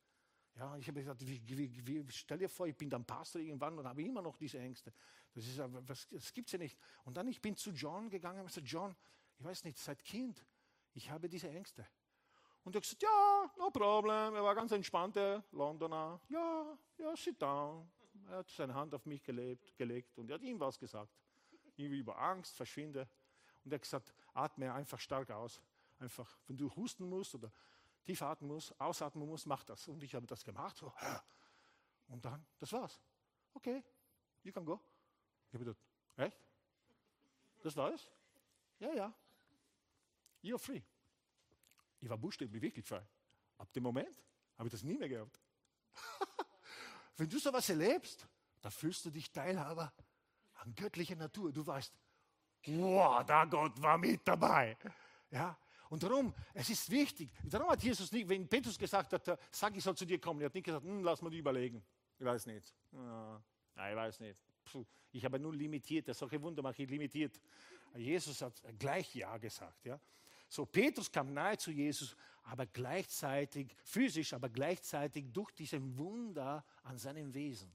Ja, 0.56 0.76
ich 0.76 0.88
habe 0.88 0.98
gesagt, 0.98 1.24
wie, 1.24 1.40
wie, 1.46 1.86
wie, 1.86 2.04
stell 2.10 2.38
dir 2.38 2.48
vor, 2.48 2.66
ich 2.66 2.76
bin 2.76 2.90
dann 2.90 3.04
Pastor 3.04 3.40
irgendwann 3.40 3.78
und 3.78 3.86
habe 3.86 4.02
immer 4.02 4.20
noch 4.20 4.36
diese 4.36 4.58
Ängste. 4.58 4.92
Das, 5.32 5.46
ist, 5.46 5.58
was, 5.58 6.08
das 6.08 6.32
gibt 6.32 6.48
es 6.48 6.52
ja 6.52 6.58
nicht. 6.58 6.76
Und 7.04 7.16
dann 7.16 7.28
ich 7.28 7.40
bin 7.40 7.54
zu 7.54 7.70
John 7.70 8.10
gegangen 8.10 8.40
und 8.40 8.46
gesagt, 8.46 8.66
John, 8.66 8.96
ich 9.38 9.44
weiß 9.44 9.62
nicht, 9.64 9.78
seit 9.78 10.02
Kind, 10.02 10.44
ich 10.94 11.08
habe 11.10 11.28
diese 11.28 11.48
Ängste. 11.48 11.86
Und 12.64 12.74
er 12.74 12.78
hat 12.78 12.82
gesagt, 12.82 13.02
ja, 13.02 13.50
no 13.56 13.70
problem. 13.70 14.34
Er 14.34 14.42
war 14.42 14.54
ganz 14.56 14.72
entspannter 14.72 15.44
Londoner. 15.52 16.20
Ja, 16.28 16.76
ja, 16.98 17.16
sit 17.16 17.40
down. 17.40 17.88
Er 18.28 18.38
hat 18.38 18.50
seine 18.50 18.74
Hand 18.74 18.92
auf 18.94 19.06
mich 19.06 19.22
gelebt, 19.22 19.76
gelegt 19.76 20.18
und 20.18 20.28
er 20.28 20.34
hat 20.34 20.42
ihm 20.42 20.58
was 20.58 20.78
gesagt. 20.78 21.12
Irgendwie 21.76 22.00
über 22.00 22.18
Angst, 22.18 22.56
verschwinde. 22.56 23.08
Und 23.68 23.72
er 23.72 23.76
hat 23.76 23.82
gesagt, 23.82 24.14
atme 24.32 24.72
einfach 24.72 24.98
stark 24.98 25.30
aus. 25.30 25.60
Einfach, 25.98 26.38
wenn 26.46 26.56
du 26.56 26.74
husten 26.74 27.06
musst 27.06 27.34
oder 27.34 27.52
tief 28.02 28.22
atmen 28.22 28.50
musst, 28.50 28.80
ausatmen 28.80 29.28
musst, 29.28 29.44
mach 29.44 29.62
das. 29.62 29.86
Und 29.88 30.02
ich 30.02 30.14
habe 30.14 30.26
das 30.26 30.42
gemacht. 30.42 30.78
So. 30.78 30.90
Und 32.06 32.24
dann, 32.24 32.46
das 32.58 32.72
war's. 32.72 32.98
Okay, 33.52 33.84
you 34.42 34.52
can 34.52 34.64
go. 34.64 34.80
Ich 35.48 35.54
habe 35.54 35.66
gedacht, 35.66 35.84
echt? 36.16 36.38
Das 37.62 37.76
war's? 37.76 38.08
Ja, 38.78 38.90
ja. 38.94 39.14
You're 40.42 40.58
free. 40.58 40.80
Ich 42.00 42.08
war 42.08 42.16
buchstäblich 42.16 42.62
wirklich 42.62 42.86
frei. 42.86 43.06
Ab 43.58 43.70
dem 43.74 43.82
Moment 43.82 44.24
habe 44.56 44.68
ich 44.68 44.72
das 44.72 44.82
nie 44.82 44.96
mehr 44.96 45.10
gehabt. 45.10 45.38
Wenn 47.18 47.28
du 47.28 47.38
sowas 47.38 47.68
erlebst, 47.68 48.26
da 48.62 48.70
fühlst 48.70 49.04
du 49.04 49.10
dich 49.10 49.30
Teilhaber 49.30 49.92
an 50.54 50.74
göttlicher 50.74 51.16
Natur. 51.16 51.52
Du 51.52 51.66
weißt, 51.66 51.92
wow, 52.66 53.24
da 53.24 53.44
Gott 53.44 53.80
war 53.80 53.98
mit 53.98 54.26
dabei. 54.26 54.76
Ja, 55.30 55.56
und 55.90 56.02
darum, 56.02 56.34
es 56.52 56.68
ist 56.68 56.90
wichtig. 56.90 57.30
Darum 57.44 57.70
hat 57.70 57.82
Jesus 57.82 58.12
nicht, 58.12 58.28
wenn 58.28 58.46
Petrus 58.46 58.78
gesagt 58.78 59.12
hat, 59.12 59.38
sag, 59.50 59.76
ich 59.76 59.82
soll 59.82 59.96
zu 59.96 60.04
dir 60.04 60.20
kommen, 60.20 60.40
er 60.40 60.46
hat 60.46 60.54
nicht 60.54 60.64
gesagt, 60.64 60.84
hm, 60.84 61.02
lass 61.02 61.22
mal 61.22 61.32
überlegen. 61.32 61.82
Ich 62.18 62.24
weiß 62.24 62.46
nicht. 62.46 62.74
Ja, 62.92 63.40
ich 63.90 63.96
weiß 63.96 64.20
nicht. 64.20 64.38
Puh, 64.64 64.84
ich 65.12 65.24
habe 65.24 65.38
nur 65.38 65.54
limitiert, 65.54 66.14
solche 66.14 66.40
Wunder 66.42 66.62
mache 66.62 66.82
ich 66.82 66.90
limitiert. 66.90 67.40
Jesus 67.94 68.42
hat 68.42 68.60
gleich 68.78 69.14
Ja 69.14 69.38
gesagt. 69.38 69.86
Ja. 69.86 69.98
So, 70.48 70.66
Petrus 70.66 71.10
kam 71.10 71.32
nahe 71.32 71.56
zu 71.56 71.70
Jesus, 71.70 72.16
aber 72.42 72.66
gleichzeitig, 72.66 73.74
physisch, 73.84 74.32
aber 74.32 74.48
gleichzeitig 74.48 75.26
durch 75.32 75.52
diesen 75.52 75.96
Wunder 75.96 76.64
an 76.82 76.98
seinem 76.98 77.32
Wesen. 77.32 77.70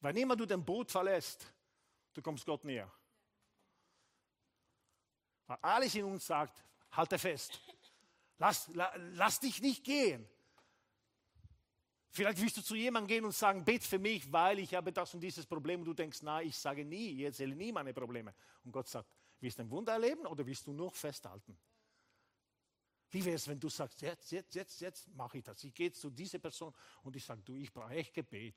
Wann 0.00 0.16
immer 0.16 0.36
du 0.36 0.44
dein 0.44 0.62
Boot 0.62 0.90
verlässt, 0.90 1.50
du 2.14 2.22
kommst 2.22 2.46
Gott 2.46 2.64
näher. 2.64 2.90
Weil 5.46 5.58
alles 5.60 5.94
in 5.94 6.04
uns 6.04 6.26
sagt, 6.26 6.62
halte 6.92 7.18
fest. 7.18 7.60
Lass, 8.38 8.68
la, 8.68 8.92
lass 8.96 9.40
dich 9.40 9.60
nicht 9.60 9.84
gehen. 9.84 10.26
Vielleicht 12.10 12.40
willst 12.40 12.56
du 12.56 12.62
zu 12.62 12.76
jemandem 12.76 13.08
gehen 13.08 13.24
und 13.24 13.32
sagen, 13.32 13.64
bet 13.64 13.82
für 13.82 13.98
mich, 13.98 14.30
weil 14.32 14.60
ich 14.60 14.72
habe 14.74 14.92
das 14.92 15.12
und 15.14 15.20
dieses 15.20 15.44
Problem. 15.46 15.80
Und 15.80 15.86
du 15.86 15.94
denkst, 15.94 16.20
na, 16.22 16.40
ich 16.40 16.56
sage 16.56 16.84
nie, 16.84 17.10
ich 17.10 17.20
erzähle 17.22 17.54
nie 17.54 17.72
meine 17.72 17.92
Probleme. 17.92 18.34
Und 18.62 18.72
Gott 18.72 18.88
sagt, 18.88 19.10
willst 19.40 19.58
du 19.58 19.62
ein 19.62 19.70
Wunder 19.70 19.92
erleben 19.92 20.24
oder 20.26 20.46
willst 20.46 20.66
du 20.66 20.72
nur 20.72 20.92
festhalten? 20.92 21.58
Wie 23.10 23.24
wäre 23.24 23.36
es, 23.36 23.46
wenn 23.46 23.60
du 23.60 23.68
sagst, 23.68 24.00
jetzt, 24.02 24.30
jetzt, 24.32 24.54
jetzt, 24.54 24.80
jetzt 24.80 25.14
mache 25.14 25.38
ich 25.38 25.44
das. 25.44 25.62
Ich 25.64 25.74
gehe 25.74 25.92
zu 25.92 26.10
dieser 26.10 26.38
Person 26.38 26.74
und 27.02 27.14
ich 27.16 27.24
sage, 27.24 27.42
du, 27.42 27.56
ich 27.56 27.72
brauche 27.72 27.92
echt 27.94 28.14
Gebet. 28.14 28.56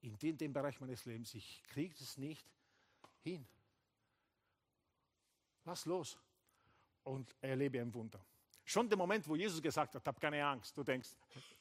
In 0.00 0.18
dem, 0.18 0.36
dem 0.36 0.52
Bereich 0.52 0.80
meines 0.80 1.04
Lebens, 1.06 1.34
ich 1.34 1.62
kriege 1.64 1.94
es 2.00 2.16
nicht 2.16 2.46
hin. 3.26 3.46
Lass 5.64 5.84
los 5.84 6.18
und 7.02 7.34
erlebe 7.40 7.80
ein 7.80 7.92
Wunder. 7.92 8.24
Schon 8.64 8.88
der 8.88 8.96
Moment, 8.98 9.26
wo 9.28 9.36
Jesus 9.36 9.60
gesagt 9.60 9.94
hat, 9.94 10.06
hab 10.06 10.20
keine 10.20 10.44
Angst, 10.44 10.76
du 10.76 10.82
denkst, 10.82 11.10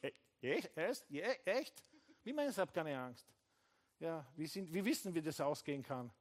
e-, 0.01 0.11
echt? 0.41 0.77
Echt? 0.77 1.05
echt? 1.45 1.83
Wie 2.23 2.33
meinst 2.33 2.57
du, 2.57 2.61
hab 2.61 2.73
keine 2.73 2.99
Angst? 2.99 3.27
Ja, 3.99 4.25
wie, 4.35 4.47
sind, 4.47 4.71
wie 4.73 4.83
wissen, 4.83 5.13
wie 5.13 5.21
das 5.21 5.39
ausgehen 5.39 5.81
kann? 5.81 6.11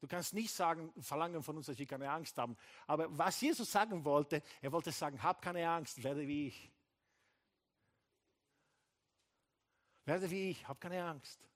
Du 0.00 0.08
kannst 0.08 0.32
nicht 0.32 0.52
sagen, 0.52 0.92
verlangen 1.02 1.42
von 1.42 1.56
uns, 1.56 1.66
dass 1.66 1.78
wir 1.78 1.86
keine 1.86 2.10
Angst 2.10 2.36
haben. 2.38 2.56
Aber 2.86 3.06
was 3.16 3.40
Jesus 3.40 3.70
sagen 3.70 4.04
wollte, 4.04 4.42
er 4.62 4.72
wollte 4.72 4.90
sagen, 4.92 5.22
hab 5.22 5.42
keine 5.42 5.68
Angst, 5.68 6.02
werde 6.02 6.26
wie 6.26 6.48
ich. 6.48 6.72
Werde 10.04 10.30
wie 10.30 10.50
ich, 10.50 10.66
hab 10.66 10.80
keine 10.80 11.04
Angst. 11.04 11.46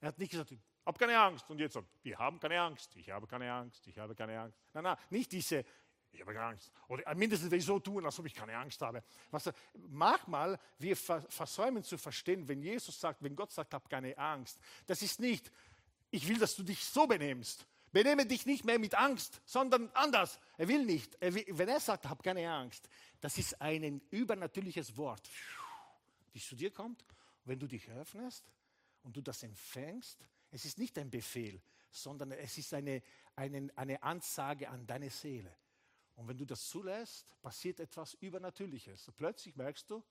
Er 0.00 0.08
hat 0.08 0.18
nicht 0.18 0.32
gesagt, 0.32 0.52
hab 0.84 0.98
keine 0.98 1.18
Angst. 1.18 1.48
Und 1.50 1.58
jetzt 1.58 1.74
sagt, 1.74 1.88
wir 2.02 2.18
haben 2.18 2.38
keine 2.40 2.60
Angst, 2.60 2.94
ich 2.96 3.10
habe 3.10 3.26
keine 3.26 3.52
Angst, 3.52 3.86
ich 3.86 3.98
habe 3.98 4.14
keine 4.14 4.38
Angst. 4.40 4.58
Nein, 4.72 4.84
nein, 4.84 4.96
nicht 5.10 5.32
diese, 5.32 5.64
ich 6.10 6.20
habe 6.20 6.34
keine 6.34 6.46
Angst. 6.46 6.70
Oder 6.88 7.14
mindestens 7.14 7.50
will 7.50 7.58
ich 7.58 7.64
so 7.64 7.78
tun, 7.78 8.04
als 8.04 8.18
ob 8.18 8.26
ich 8.26 8.34
keine 8.34 8.56
Angst 8.56 8.80
habe. 8.82 9.02
Was, 9.30 9.50
manchmal, 9.74 10.58
wir 10.78 10.96
versäumen 10.96 11.82
zu 11.82 11.96
verstehen, 11.98 12.46
wenn 12.48 12.62
Jesus 12.62 13.00
sagt, 13.00 13.22
wenn 13.22 13.34
Gott 13.34 13.52
sagt, 13.52 13.72
hab 13.74 13.88
keine 13.88 14.16
Angst. 14.18 14.58
Das 14.86 15.02
ist 15.02 15.20
nicht, 15.20 15.50
ich 16.10 16.28
will, 16.28 16.38
dass 16.38 16.54
du 16.56 16.62
dich 16.62 16.84
so 16.84 17.06
benimmst. 17.06 17.66
Benehme 17.92 18.24
dich 18.24 18.46
nicht 18.46 18.64
mehr 18.64 18.78
mit 18.78 18.94
Angst, 18.94 19.42
sondern 19.44 19.90
anders. 19.92 20.40
Er 20.56 20.68
will 20.68 20.84
nicht. 20.84 21.14
Er 21.20 21.34
will, 21.34 21.44
wenn 21.48 21.68
er 21.68 21.80
sagt, 21.80 22.08
hab 22.08 22.22
keine 22.22 22.50
Angst, 22.50 22.88
das 23.20 23.36
ist 23.36 23.60
ein 23.60 24.00
übernatürliches 24.10 24.96
Wort, 24.96 25.28
das 26.32 26.46
zu 26.46 26.56
dir 26.56 26.70
kommt. 26.70 27.04
Wenn 27.44 27.58
du 27.58 27.66
dich 27.66 27.88
öffnest 27.90 28.50
und 29.02 29.16
du 29.16 29.20
das 29.20 29.42
empfängst, 29.42 30.24
es 30.52 30.66
ist 30.66 30.78
nicht 30.78 30.96
ein 30.98 31.10
Befehl, 31.10 31.60
sondern 31.90 32.30
es 32.32 32.56
ist 32.58 32.72
eine, 32.74 33.02
eine, 33.34 33.70
eine 33.74 34.02
Ansage 34.02 34.68
an 34.68 34.86
deine 34.86 35.10
Seele. 35.10 35.56
Und 36.14 36.28
wenn 36.28 36.36
du 36.36 36.44
das 36.44 36.68
zulässt, 36.68 37.34
passiert 37.40 37.80
etwas 37.80 38.14
Übernatürliches. 38.14 39.10
Plötzlich 39.16 39.56
merkst 39.56 39.90
du, 39.90 40.04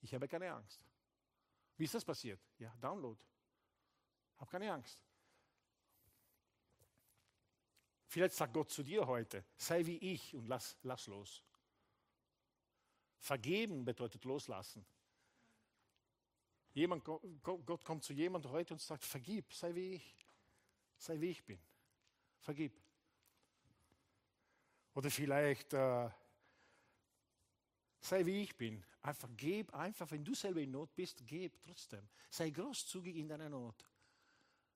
ich 0.00 0.12
habe 0.12 0.26
keine 0.26 0.52
Angst. 0.52 0.84
Wie 1.76 1.84
ist 1.84 1.94
das 1.94 2.04
passiert? 2.04 2.40
Ja, 2.58 2.74
Download. 2.80 3.18
Hab 4.38 4.50
keine 4.50 4.72
Angst. 4.72 5.00
Vielleicht 8.08 8.34
sagt 8.34 8.52
Gott 8.52 8.72
zu 8.72 8.82
dir 8.82 9.06
heute, 9.06 9.44
sei 9.56 9.86
wie 9.86 9.98
ich 9.98 10.34
und 10.34 10.48
lass, 10.48 10.76
lass 10.82 11.06
los. 11.06 11.44
Vergeben 13.18 13.84
bedeutet 13.84 14.24
loslassen. 14.24 14.84
Jemand, 16.72 17.04
Gott 17.04 17.84
kommt 17.84 18.04
zu 18.04 18.12
jemandem 18.12 18.52
heute 18.52 18.74
und 18.74 18.80
sagt, 18.80 19.04
vergib, 19.04 19.52
sei 19.52 19.74
wie 19.74 19.94
ich, 19.94 20.16
sei 20.96 21.20
wie 21.20 21.30
ich 21.30 21.44
bin. 21.44 21.58
Vergib. 22.38 22.72
Oder 24.94 25.10
vielleicht 25.10 25.72
äh, 25.72 26.08
sei 28.00 28.24
wie 28.24 28.42
ich 28.42 28.56
bin. 28.56 28.84
Einfach 29.02 29.28
gib, 29.36 29.74
einfach, 29.74 30.10
wenn 30.10 30.24
du 30.24 30.34
selber 30.34 30.60
in 30.60 30.70
Not 30.70 30.94
bist, 30.94 31.22
gib 31.26 31.60
trotzdem. 31.62 32.08
Sei 32.28 32.50
großzügig 32.50 33.16
in 33.16 33.28
deiner 33.28 33.48
Not. 33.48 33.84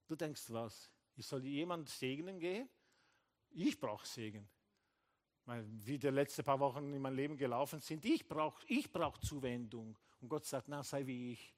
Du 0.06 0.16
denkst 0.16 0.44
was? 0.48 0.90
Ich 1.16 1.26
soll 1.26 1.44
jemand 1.44 1.88
segnen 1.88 2.38
gehen? 2.38 2.68
Ich 3.50 3.78
brauche 3.78 4.06
Segen. 4.06 4.48
Wie 5.46 5.98
die 5.98 6.08
letzten 6.08 6.42
paar 6.42 6.58
Wochen 6.58 6.92
in 6.92 7.00
meinem 7.00 7.16
Leben 7.16 7.36
gelaufen 7.36 7.80
sind, 7.80 8.04
ich 8.04 8.26
brauche 8.26 8.64
ich 8.66 8.90
brauch 8.90 9.18
Zuwendung. 9.18 9.96
Und 10.20 10.28
Gott 10.28 10.46
sagt, 10.46 10.68
na, 10.68 10.82
sei 10.82 11.06
wie 11.06 11.32
ich. 11.32 11.54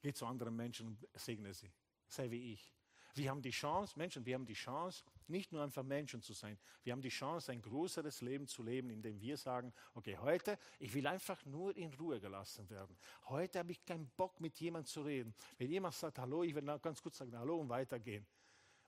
Geh 0.00 0.12
zu 0.12 0.26
anderen 0.26 0.54
Menschen 0.54 0.86
und 0.86 1.08
segne 1.14 1.52
sie. 1.52 1.72
Sei 2.06 2.30
wie 2.30 2.52
ich. 2.52 2.72
Wir 3.14 3.30
haben 3.30 3.42
die 3.42 3.50
Chance, 3.50 3.98
Menschen, 3.98 4.24
wir 4.24 4.34
haben 4.34 4.46
die 4.46 4.54
Chance, 4.54 5.02
nicht 5.26 5.50
nur 5.50 5.62
einfach 5.62 5.82
Menschen 5.82 6.22
zu 6.22 6.34
sein. 6.34 6.56
Wir 6.84 6.92
haben 6.92 7.02
die 7.02 7.08
Chance, 7.08 7.50
ein 7.50 7.60
größeres 7.60 8.20
Leben 8.20 8.46
zu 8.46 8.62
leben, 8.62 8.90
indem 8.90 9.20
wir 9.20 9.36
sagen, 9.36 9.72
okay, 9.94 10.16
heute, 10.18 10.56
ich 10.78 10.94
will 10.94 11.06
einfach 11.06 11.44
nur 11.44 11.76
in 11.76 11.92
Ruhe 11.94 12.20
gelassen 12.20 12.70
werden. 12.70 12.96
Heute 13.24 13.58
habe 13.58 13.72
ich 13.72 13.84
keinen 13.84 14.08
Bock, 14.10 14.40
mit 14.40 14.60
jemandem 14.60 14.86
zu 14.86 15.02
reden. 15.02 15.34
Wenn 15.56 15.70
jemand 15.70 15.94
sagt, 15.94 16.18
hallo, 16.18 16.44
ich 16.44 16.54
will 16.54 16.62
ganz 16.78 17.02
kurz 17.02 17.18
sagen, 17.18 17.36
hallo 17.36 17.58
und 17.58 17.68
weitergehen. 17.68 18.26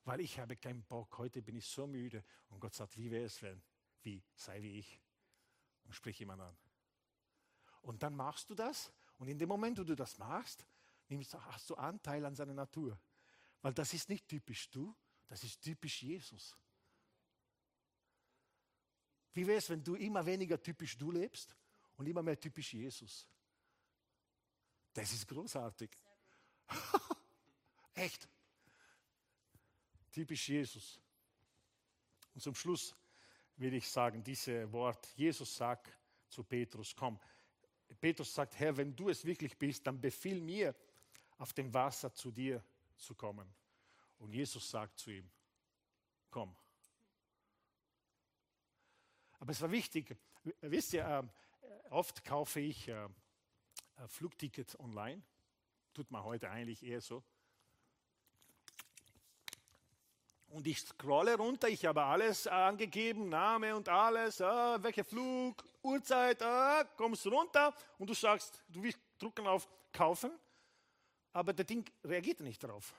Weil 0.05 0.21
ich 0.21 0.39
habe 0.39 0.55
keinen 0.55 0.83
Bock, 0.83 1.17
heute 1.17 1.41
bin 1.41 1.55
ich 1.55 1.65
so 1.65 1.85
müde. 1.85 2.23
Und 2.49 2.59
Gott 2.59 2.73
sagt, 2.73 2.97
wie 2.97 3.11
wäre 3.11 3.25
es, 3.25 3.41
wenn? 3.41 3.61
Wie? 4.01 4.23
Sei 4.33 4.61
wie 4.61 4.79
ich. 4.79 4.99
Und 5.83 5.93
sprich 5.93 6.17
jemand 6.19 6.41
an. 6.41 6.57
Und 7.81 8.01
dann 8.01 8.15
machst 8.15 8.49
du 8.49 8.55
das. 8.55 8.91
Und 9.17 9.27
in 9.27 9.37
dem 9.37 9.49
Moment, 9.49 9.77
wo 9.77 9.83
du 9.83 9.95
das 9.95 10.17
machst, 10.17 10.65
hast 11.19 11.69
du 11.69 11.75
Anteil 11.75 12.25
an 12.25 12.35
seiner 12.35 12.53
Natur. 12.53 12.99
Weil 13.61 13.73
das 13.73 13.93
ist 13.93 14.09
nicht 14.09 14.27
typisch 14.27 14.69
du, 14.69 14.95
das 15.27 15.43
ist 15.43 15.61
typisch 15.61 16.01
Jesus. 16.01 16.57
Wie 19.33 19.47
wäre 19.47 19.59
es, 19.59 19.69
wenn 19.69 19.83
du 19.83 19.95
immer 19.95 20.25
weniger 20.25 20.61
typisch 20.61 20.97
du 20.97 21.11
lebst 21.11 21.55
und 21.95 22.07
immer 22.07 22.21
mehr 22.21 22.39
typisch 22.39 22.73
Jesus? 22.73 23.27
Das 24.93 25.11
ist 25.13 25.27
großartig. 25.27 25.89
Echt. 27.93 28.27
Typisch 30.11 30.49
Jesus. 30.49 30.99
Und 32.33 32.41
zum 32.41 32.55
Schluss 32.55 32.93
will 33.55 33.73
ich 33.73 33.87
sagen, 33.87 34.23
dieses 34.23 34.71
Wort, 34.71 35.07
Jesus 35.15 35.55
sagt 35.55 35.97
zu 36.27 36.43
Petrus, 36.43 36.95
komm, 36.95 37.19
Petrus 37.99 38.33
sagt, 38.33 38.57
Herr, 38.59 38.75
wenn 38.75 38.95
du 38.95 39.09
es 39.09 39.23
wirklich 39.23 39.57
bist, 39.57 39.85
dann 39.85 39.99
befiehl 39.99 40.41
mir, 40.41 40.75
auf 41.41 41.53
dem 41.53 41.73
Wasser 41.73 42.13
zu 42.13 42.29
dir 42.29 42.63
zu 42.95 43.15
kommen. 43.15 43.51
Und 44.19 44.31
Jesus 44.31 44.69
sagt 44.69 44.99
zu 44.99 45.09
ihm, 45.09 45.27
komm. 46.29 46.55
Aber 49.39 49.51
es 49.51 49.59
war 49.59 49.71
wichtig, 49.71 50.15
wisst 50.61 50.93
ihr, 50.93 51.03
äh, 51.03 51.67
oft 51.89 52.23
kaufe 52.23 52.59
ich 52.59 52.87
äh, 52.87 53.09
Flugtickets 54.07 54.79
online, 54.79 55.23
tut 55.95 56.11
man 56.11 56.23
heute 56.23 56.47
eigentlich 56.51 56.83
eher 56.83 57.01
so. 57.01 57.23
Und 60.49 60.67
ich 60.67 60.79
scrolle 60.79 61.37
runter, 61.37 61.69
ich 61.69 61.85
habe 61.85 62.03
alles 62.03 62.45
angegeben, 62.45 63.29
Name 63.29 63.75
und 63.75 63.89
alles, 63.89 64.41
äh, 64.41 64.43
welcher 64.45 65.05
Flug, 65.05 65.63
Uhrzeit, 65.81 66.39
äh, 66.39 66.85
kommst 66.97 67.25
runter 67.25 67.73
und 67.97 68.11
du 68.11 68.13
sagst, 68.13 68.63
du 68.67 68.83
willst 68.83 68.99
drücken 69.17 69.47
auf 69.47 69.67
Kaufen, 69.91 70.31
aber 71.33 71.53
der 71.53 71.65
Ding 71.65 71.89
reagiert 72.03 72.39
nicht 72.41 72.63
darauf 72.63 72.93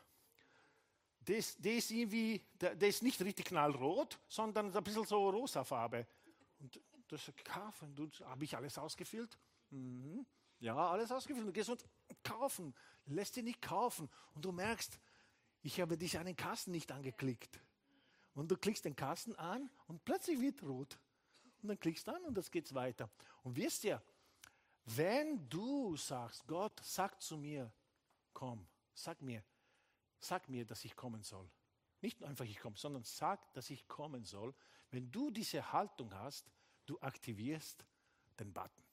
der 1.26 1.36
ist, 1.36 1.64
der 1.64 1.74
ist 1.74 1.90
irgendwie, 1.90 2.44
der, 2.60 2.80
ist 2.82 3.02
nicht 3.02 3.20
richtig 3.22 3.46
knallrot, 3.46 4.18
sondern 4.28 4.74
ein 4.74 4.84
bisschen 4.84 5.04
so 5.04 5.30
rosa 5.30 5.64
Farbe. 5.64 6.06
Und 6.58 6.80
das 7.08 7.30
kaufen, 7.44 8.12
habe 8.24 8.44
ich 8.44 8.56
alles 8.56 8.78
ausgefüllt? 8.78 9.38
Mhm. 9.70 10.26
Ja, 10.60 10.76
alles 10.90 11.10
ausgefüllt. 11.10 11.46
Du 11.46 11.52
gehst 11.52 11.70
und 11.70 11.84
kaufen, 12.22 12.74
lässt 13.06 13.36
dich 13.36 13.44
nicht 13.44 13.62
kaufen. 13.62 14.08
Und 14.34 14.44
du 14.44 14.52
merkst, 14.52 14.98
ich 15.62 15.80
habe 15.80 15.96
dich 15.96 16.18
an 16.18 16.26
den 16.26 16.36
Kasten 16.36 16.72
nicht 16.72 16.90
angeklickt. 16.90 17.60
Und 18.34 18.50
du 18.50 18.56
klickst 18.56 18.84
den 18.84 18.96
Kasten 18.96 19.34
an 19.36 19.70
und 19.86 20.04
plötzlich 20.04 20.40
wird 20.40 20.62
rot. 20.62 20.98
Und 21.62 21.68
dann 21.68 21.78
klickst 21.78 22.08
du 22.08 22.14
an 22.14 22.24
und 22.24 22.34
das 22.34 22.50
geht 22.50 22.72
weiter. 22.74 23.08
Und 23.42 23.56
wisst 23.56 23.84
ihr, 23.84 24.02
wenn 24.84 25.48
du 25.48 25.96
sagst, 25.96 26.46
Gott, 26.46 26.80
sag 26.82 27.20
zu 27.20 27.36
mir, 27.36 27.70
komm, 28.32 28.66
sag 28.94 29.20
mir, 29.22 29.42
sag 30.18 30.48
mir, 30.48 30.64
dass 30.64 30.84
ich 30.84 30.96
kommen 30.96 31.22
soll. 31.22 31.50
Nicht 32.00 32.20
nur 32.20 32.28
einfach 32.28 32.44
ich 32.44 32.58
komme, 32.58 32.76
sondern 32.76 33.04
sag, 33.04 33.52
dass 33.52 33.70
ich 33.70 33.86
kommen 33.86 34.24
soll. 34.24 34.54
Wenn 34.90 35.10
du 35.10 35.30
diese 35.30 35.72
Haltung 35.72 36.12
hast, 36.14 36.50
du 36.86 36.98
aktivierst 37.00 37.84
den 38.38 38.52
Button. 38.52 38.84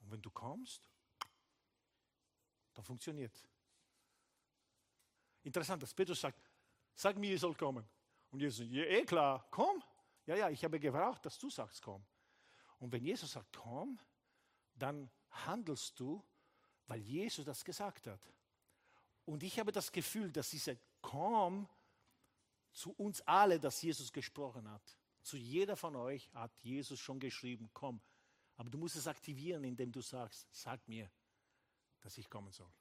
Und 0.00 0.10
wenn 0.10 0.22
du 0.22 0.30
kommst, 0.30 0.88
dann 2.74 2.84
funktioniert 2.84 3.32
Interessant, 5.44 5.82
dass 5.82 5.92
Petrus 5.92 6.20
sagt, 6.20 6.40
sag 6.94 7.16
mir, 7.16 7.34
ich 7.34 7.40
soll 7.40 7.54
kommen. 7.54 7.84
Und 8.30 8.40
Jesus, 8.40 8.66
ja, 8.70 8.84
eh 8.84 9.04
klar, 9.04 9.46
komm. 9.50 9.82
Ja, 10.26 10.36
ja, 10.36 10.50
ich 10.50 10.64
habe 10.64 10.78
gebraucht, 10.78 11.26
dass 11.26 11.38
du 11.38 11.50
sagst, 11.50 11.82
komm. 11.82 12.04
Und 12.78 12.92
wenn 12.92 13.04
Jesus 13.04 13.32
sagt, 13.32 13.56
komm, 13.56 13.98
dann 14.74 15.10
handelst 15.30 15.98
du, 15.98 16.24
weil 16.86 17.00
Jesus 17.00 17.44
das 17.44 17.64
gesagt 17.64 18.06
hat. 18.06 18.20
Und 19.24 19.42
ich 19.42 19.58
habe 19.58 19.72
das 19.72 19.92
Gefühl, 19.92 20.32
dass 20.32 20.50
dieser 20.50 20.76
Komm 21.00 21.68
zu 22.72 22.92
uns 22.92 23.20
alle, 23.22 23.60
dass 23.60 23.82
Jesus 23.82 24.12
gesprochen 24.12 24.70
hat. 24.70 24.82
Zu 25.22 25.36
jeder 25.36 25.76
von 25.76 25.94
euch 25.94 26.32
hat 26.34 26.52
Jesus 26.62 26.98
schon 26.98 27.20
geschrieben, 27.20 27.70
komm. 27.72 28.00
Aber 28.56 28.70
du 28.70 28.78
musst 28.78 28.96
es 28.96 29.06
aktivieren, 29.06 29.64
indem 29.64 29.92
du 29.92 30.00
sagst, 30.00 30.48
sag 30.52 30.86
mir, 30.88 31.10
dass 32.00 32.18
ich 32.18 32.28
kommen 32.28 32.50
soll. 32.50 32.72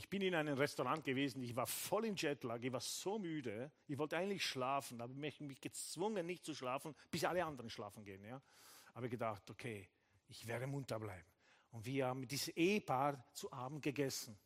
Ich 0.00 0.08
bin 0.08 0.22
in 0.22 0.34
einem 0.34 0.56
Restaurant 0.56 1.04
gewesen, 1.04 1.42
ich 1.42 1.54
war 1.54 1.66
voll 1.66 2.06
in 2.06 2.16
Jetlag, 2.16 2.62
ich 2.62 2.72
war 2.72 2.80
so 2.80 3.18
müde, 3.18 3.70
ich 3.86 3.98
wollte 3.98 4.16
eigentlich 4.16 4.42
schlafen, 4.42 4.98
aber 4.98 5.12
mich, 5.12 5.38
mich 5.40 5.60
gezwungen, 5.60 6.24
nicht 6.24 6.42
zu 6.42 6.54
schlafen, 6.54 6.94
bis 7.10 7.22
alle 7.22 7.44
anderen 7.44 7.68
schlafen 7.68 8.02
gehen. 8.02 8.24
Ja? 8.24 8.40
Aber 8.94 9.10
gedacht, 9.10 9.50
okay, 9.50 9.90
ich 10.26 10.46
werde 10.46 10.66
munter 10.66 10.98
bleiben. 10.98 11.30
Und 11.72 11.84
wir 11.84 12.06
haben 12.06 12.26
dieses 12.26 12.48
Ehepaar 12.48 13.22
zu 13.34 13.52
Abend 13.52 13.82
gegessen. 13.82 14.38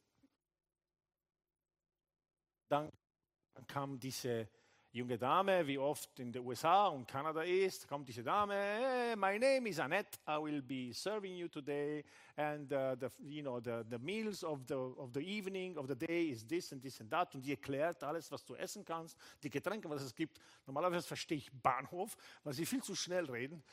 Dann 2.66 2.90
kam 3.68 4.00
diese 4.00 4.48
junge 4.94 5.18
Dame, 5.18 5.66
wie 5.66 5.76
oft 5.76 6.20
in 6.20 6.30
den 6.30 6.46
USA 6.46 6.86
und 6.86 7.08
Kanada 7.08 7.42
ist, 7.42 7.88
kommt 7.88 8.06
diese 8.06 8.22
Dame, 8.22 8.54
hey, 8.54 9.16
my 9.16 9.36
name 9.36 9.68
is 9.68 9.80
Annette, 9.80 10.20
I 10.28 10.40
will 10.40 10.62
be 10.62 10.92
serving 10.94 11.34
you 11.34 11.48
today, 11.48 12.04
and 12.36 12.72
uh, 12.72 12.94
the, 12.94 13.08
you 13.18 13.42
know, 13.42 13.58
the, 13.60 13.84
the 13.90 13.98
meals 13.98 14.44
of 14.44 14.60
the, 14.68 14.76
of 14.76 15.12
the 15.12 15.20
evening, 15.20 15.76
of 15.76 15.88
the 15.88 15.96
day 15.96 16.30
is 16.30 16.46
this 16.46 16.70
and 16.70 16.80
this 16.80 17.00
and 17.00 17.10
that, 17.10 17.34
und 17.34 17.44
die 17.44 17.50
erklärt 17.50 18.04
alles, 18.04 18.30
was 18.30 18.44
du 18.44 18.54
essen 18.54 18.84
kannst, 18.84 19.18
die 19.42 19.50
Getränke, 19.50 19.90
was 19.90 20.00
es 20.00 20.14
gibt. 20.14 20.40
Normalerweise 20.64 21.08
verstehe 21.08 21.38
ich 21.38 21.50
Bahnhof, 21.50 22.16
weil 22.44 22.52
sie 22.52 22.64
viel 22.64 22.82
zu 22.82 22.94
schnell 22.94 23.28
reden. 23.28 23.64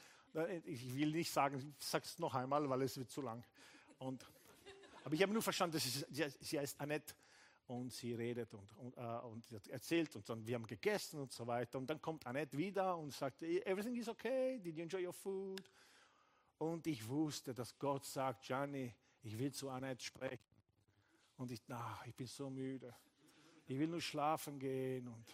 Ich 0.65 0.95
will 0.95 1.11
nicht 1.11 1.31
sagen, 1.31 1.75
ich 1.77 1.85
sage 1.85 2.05
es 2.05 2.17
noch 2.17 2.33
einmal, 2.33 2.67
weil 2.67 2.81
es 2.81 2.97
wird 2.97 3.11
zu 3.11 3.21
lang. 3.21 3.43
Und, 3.99 4.25
aber 5.03 5.13
ich 5.13 5.21
habe 5.21 5.33
nur 5.33 5.43
verstanden, 5.43 5.73
dass 5.73 5.83
sie, 5.83 6.25
sie 6.39 6.59
heißt 6.59 6.81
Annette 6.81 7.13
und 7.71 7.93
sie 7.93 8.13
redet 8.13 8.53
und, 8.53 8.77
und, 8.77 8.97
äh, 8.97 9.01
und 9.01 9.69
erzählt 9.69 10.13
und 10.15 10.27
dann 10.27 10.45
wir 10.45 10.55
haben 10.55 10.67
gegessen 10.67 11.21
und 11.21 11.31
so 11.31 11.47
weiter. 11.47 11.77
Und 11.77 11.89
dann 11.89 12.01
kommt 12.01 12.25
Annette 12.27 12.57
wieder 12.57 12.97
und 12.97 13.13
sagt, 13.13 13.41
everything 13.41 13.95
is 13.95 14.09
okay, 14.09 14.59
did 14.59 14.75
you 14.75 14.83
enjoy 14.83 15.05
your 15.05 15.13
food? 15.13 15.63
Und 16.57 16.85
ich 16.85 17.07
wusste, 17.07 17.53
dass 17.53 17.77
Gott 17.79 18.05
sagt, 18.05 18.43
Gianni, 18.43 18.93
ich 19.23 19.37
will 19.37 19.53
zu 19.53 19.69
Annette 19.69 20.03
sprechen. 20.03 20.43
Und 21.37 21.49
ich, 21.51 21.61
na, 21.67 21.99
ich 22.05 22.13
bin 22.13 22.27
so 22.27 22.49
müde. 22.49 22.93
Ich 23.65 23.79
will 23.79 23.87
nur 23.87 24.01
schlafen 24.01 24.59
gehen 24.59 25.07
und 25.07 25.25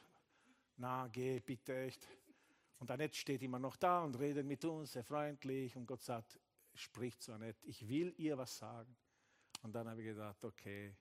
na, 0.78 1.08
geh 1.08 1.40
bitte 1.40 1.76
echt. 1.76 2.08
Und 2.78 2.92
Annette 2.92 3.16
steht 3.16 3.42
immer 3.42 3.58
noch 3.58 3.78
da 3.78 4.04
und 4.04 4.18
redet 4.20 4.46
mit 4.46 4.64
uns, 4.64 4.92
sehr 4.92 5.04
freundlich. 5.04 5.76
Und 5.76 5.88
Gott 5.88 6.04
sagt, 6.04 6.40
sprich 6.76 7.18
zu 7.20 7.34
Annette, 7.34 7.66
ich 7.66 7.88
will 7.90 8.14
ihr 8.18 8.38
was 8.38 8.56
sagen. 8.56 8.96
Und 9.64 9.74
dann 9.74 9.90
habe 9.90 10.02
ich 10.02 10.08
gedacht, 10.08 10.46
okay, 10.46 10.96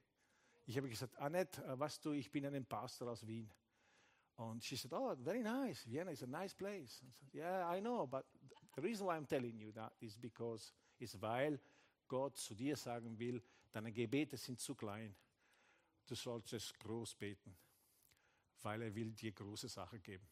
ich 0.66 0.76
habe 0.76 0.88
gesagt, 0.88 1.16
Annette, 1.18 1.64
äh, 1.64 1.78
weißt 1.78 2.04
du, 2.04 2.12
ich 2.12 2.30
bin 2.30 2.44
ein 2.44 2.66
Pastor 2.66 3.10
aus 3.10 3.26
Wien. 3.26 3.50
Und 4.36 4.62
she 4.64 4.76
said, 4.76 4.92
oh, 4.92 5.14
very 5.16 5.42
nice. 5.42 5.86
Vienna 5.86 6.10
is 6.10 6.22
a 6.22 6.26
nice 6.26 6.54
place. 6.54 7.02
I 7.02 7.10
said, 7.10 7.34
yeah, 7.34 7.74
I 7.74 7.80
know, 7.80 8.06
but 8.06 8.26
the 8.74 8.82
reason 8.82 9.06
why 9.06 9.16
I'm 9.16 9.26
telling 9.26 9.58
you 9.58 9.72
that 9.72 9.94
is 10.00 10.18
because, 10.18 10.72
ist 10.98 11.20
weil 11.22 11.58
Gott 12.08 12.36
zu 12.36 12.54
dir 12.54 12.76
sagen 12.76 13.18
will, 13.18 13.42
deine 13.72 13.92
Gebete 13.92 14.36
sind 14.36 14.60
zu 14.60 14.74
klein. 14.74 15.16
Du 16.04 16.14
solltest 16.14 16.78
groß 16.78 17.14
beten, 17.14 17.56
weil 18.62 18.82
er 18.82 18.94
will 18.94 19.12
dir 19.12 19.32
große 19.32 19.68
Sachen 19.68 20.02
geben. 20.02 20.28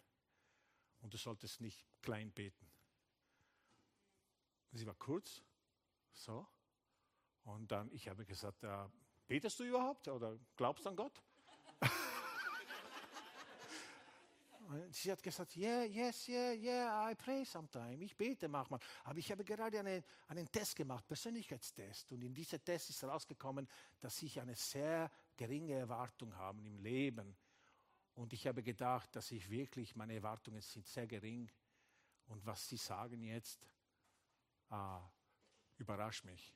Und 1.01 1.13
du 1.15 1.19
solltest 1.19 1.61
nicht 1.61 1.85
klein 2.03 2.31
beten. 2.31 2.71
Sie 4.73 4.87
war 4.87 4.95
kurz, 4.95 5.43
so. 6.13 6.47
Und 7.45 7.71
dann, 7.71 7.91
ich 7.93 8.09
habe 8.09 8.25
gesagt, 8.25 8.63
uh, 8.65 8.89
Betest 9.27 9.59
du 9.59 9.65
überhaupt 9.65 10.07
oder 10.09 10.39
glaubst 10.57 10.87
an 10.87 10.97
Gott? 10.97 11.23
Sie 14.91 15.13
hat 15.13 15.23
gesagt, 15.23 15.57
yeah, 15.57 15.85
yes, 15.85 16.29
yeah, 16.29 16.53
yeah, 16.53 17.11
I 17.11 17.15
pray 17.15 17.45
sometime. 17.45 18.03
Ich 18.03 18.17
bete 18.17 18.49
manchmal. 18.49 18.81
Aber 19.05 19.19
ich 19.19 19.31
habe 19.31 19.45
gerade 19.45 19.79
eine, 19.79 20.03
einen 20.29 20.51
Test 20.51 20.75
gemacht, 20.77 21.07
Persönlichkeitstest. 21.07 22.13
Und 22.13 22.23
in 22.23 22.35
diesem 22.35 22.65
Test 22.65 22.91
ist 22.91 23.03
herausgekommen, 23.03 23.69
dass 24.01 24.23
ich 24.23 24.41
eine 24.41 24.55
sehr 24.57 25.11
geringe 25.37 25.75
Erwartung 25.75 26.35
habe 26.37 26.61
im 26.63 26.79
Leben. 26.79 27.37
Und 28.15 28.33
ich 28.33 28.47
habe 28.47 28.63
gedacht, 28.63 29.15
dass 29.17 29.31
ich 29.33 29.49
wirklich, 29.51 29.97
meine 29.97 30.15
Erwartungen 30.15 30.61
sind 30.61 30.87
sehr 30.87 31.07
gering. 31.07 31.51
Und 32.27 32.45
was 32.47 32.69
Sie 32.69 32.77
sagen 32.77 33.23
jetzt, 33.23 33.67
ah, 34.71 35.03
überrascht 35.79 36.25
mich. 36.25 36.55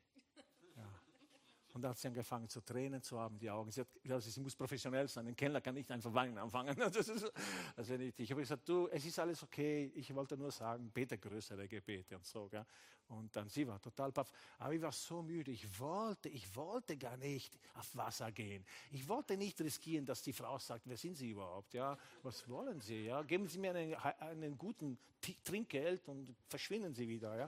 Und 1.79 1.83
da 1.83 1.91
hat 1.91 1.99
sie 1.99 2.09
angefangen 2.09 2.49
zu 2.49 2.61
tränen 2.61 3.01
zu 3.01 3.21
haben, 3.21 3.38
die 3.38 3.49
Augen. 3.49 3.71
Sie, 3.71 3.83
hat, 3.83 3.87
also 4.11 4.29
sie 4.29 4.41
muss 4.41 4.57
professionell 4.57 5.07
sein. 5.07 5.29
Ein 5.29 5.37
Kellner 5.37 5.61
kann 5.61 5.77
nicht 5.77 5.88
einfach 5.93 6.12
weinen 6.12 6.37
anfangen. 6.37 6.77
Also 7.77 7.95
nicht. 7.95 8.19
Ich 8.19 8.29
habe 8.33 8.41
gesagt, 8.41 8.69
du, 8.69 8.88
es 8.88 9.05
ist 9.05 9.17
alles 9.21 9.45
okay. 9.45 9.93
Ich 9.95 10.12
wollte 10.12 10.37
nur 10.37 10.51
sagen, 10.51 10.91
bete 10.91 11.17
größere 11.17 11.69
Gebete 11.69 12.17
und 12.17 12.27
so. 12.27 12.49
Gell? 12.49 12.67
Und 13.07 13.37
dann 13.37 13.49
sie 13.49 13.64
war 13.64 13.81
total 13.81 14.11
paff. 14.11 14.33
Aber 14.59 14.75
ich 14.75 14.83
war 14.83 14.91
so 14.91 15.23
müde. 15.23 15.53
Ich 15.53 15.79
wollte, 15.79 16.29
ich 16.31 16.57
wollte 16.57 16.97
gar 16.97 17.17
nicht 17.17 17.57
auf 17.75 17.95
Wasser 17.95 18.33
gehen. 18.33 18.64
Ich 18.91 19.07
wollte 19.07 19.37
nicht 19.37 19.61
riskieren, 19.61 20.05
dass 20.05 20.21
die 20.21 20.33
Frau 20.33 20.59
sagt, 20.59 20.83
wer 20.87 20.97
sind 20.97 21.14
Sie 21.14 21.31
überhaupt? 21.31 21.75
Ja, 21.75 21.97
was 22.25 22.49
wollen 22.49 22.81
Sie? 22.81 23.05
Ja, 23.05 23.23
geben 23.23 23.47
Sie 23.47 23.61
mir 23.61 23.73
einen, 23.73 23.95
einen 23.95 24.59
guten 24.59 24.99
Trinkgeld 25.45 26.09
und 26.09 26.35
verschwinden 26.49 26.93
Sie 26.93 27.09
wieder. 27.09 27.38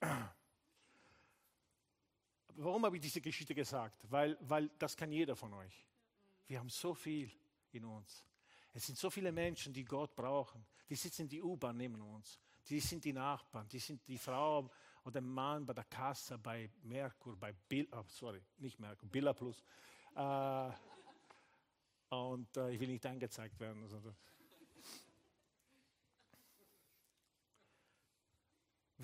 Ja. 0.00 0.34
Warum 2.56 2.84
habe 2.84 2.96
ich 2.96 3.02
diese 3.02 3.20
Geschichte 3.20 3.54
gesagt? 3.54 4.06
Weil, 4.10 4.36
weil 4.40 4.68
das 4.78 4.96
kann 4.96 5.10
jeder 5.10 5.34
von 5.34 5.52
euch. 5.54 5.86
Wir 6.46 6.58
haben 6.58 6.68
so 6.68 6.94
viel 6.94 7.30
in 7.72 7.84
uns. 7.84 8.24
Es 8.72 8.86
sind 8.86 8.98
so 8.98 9.10
viele 9.10 9.32
Menschen, 9.32 9.72
die 9.72 9.84
Gott 9.84 10.14
brauchen. 10.14 10.64
Die 10.88 10.94
sitzen 10.94 11.22
in 11.22 11.28
die 11.28 11.42
U-Bahn 11.42 11.76
neben 11.76 12.00
uns. 12.00 12.38
Die 12.68 12.80
sind 12.80 13.04
die 13.04 13.12
Nachbarn. 13.12 13.68
Die 13.68 13.78
sind 13.78 14.06
die 14.06 14.18
Frau 14.18 14.70
oder 15.04 15.20
Mann 15.20 15.66
bei 15.66 15.74
der 15.74 15.84
Kasse, 15.84 16.38
bei 16.38 16.70
Merkur, 16.82 17.36
bei 17.36 17.52
Bill, 17.52 17.88
oh, 17.92 18.04
sorry, 18.08 18.42
nicht 18.58 18.78
Merkur, 18.80 19.08
Billa 19.08 19.32
Plus. 19.32 19.62
Äh, 20.14 20.70
und 22.08 22.56
äh, 22.56 22.70
ich 22.70 22.80
will 22.80 22.88
nicht 22.88 23.04
angezeigt 23.04 23.58
werden. 23.60 23.82
Also, 23.82 24.14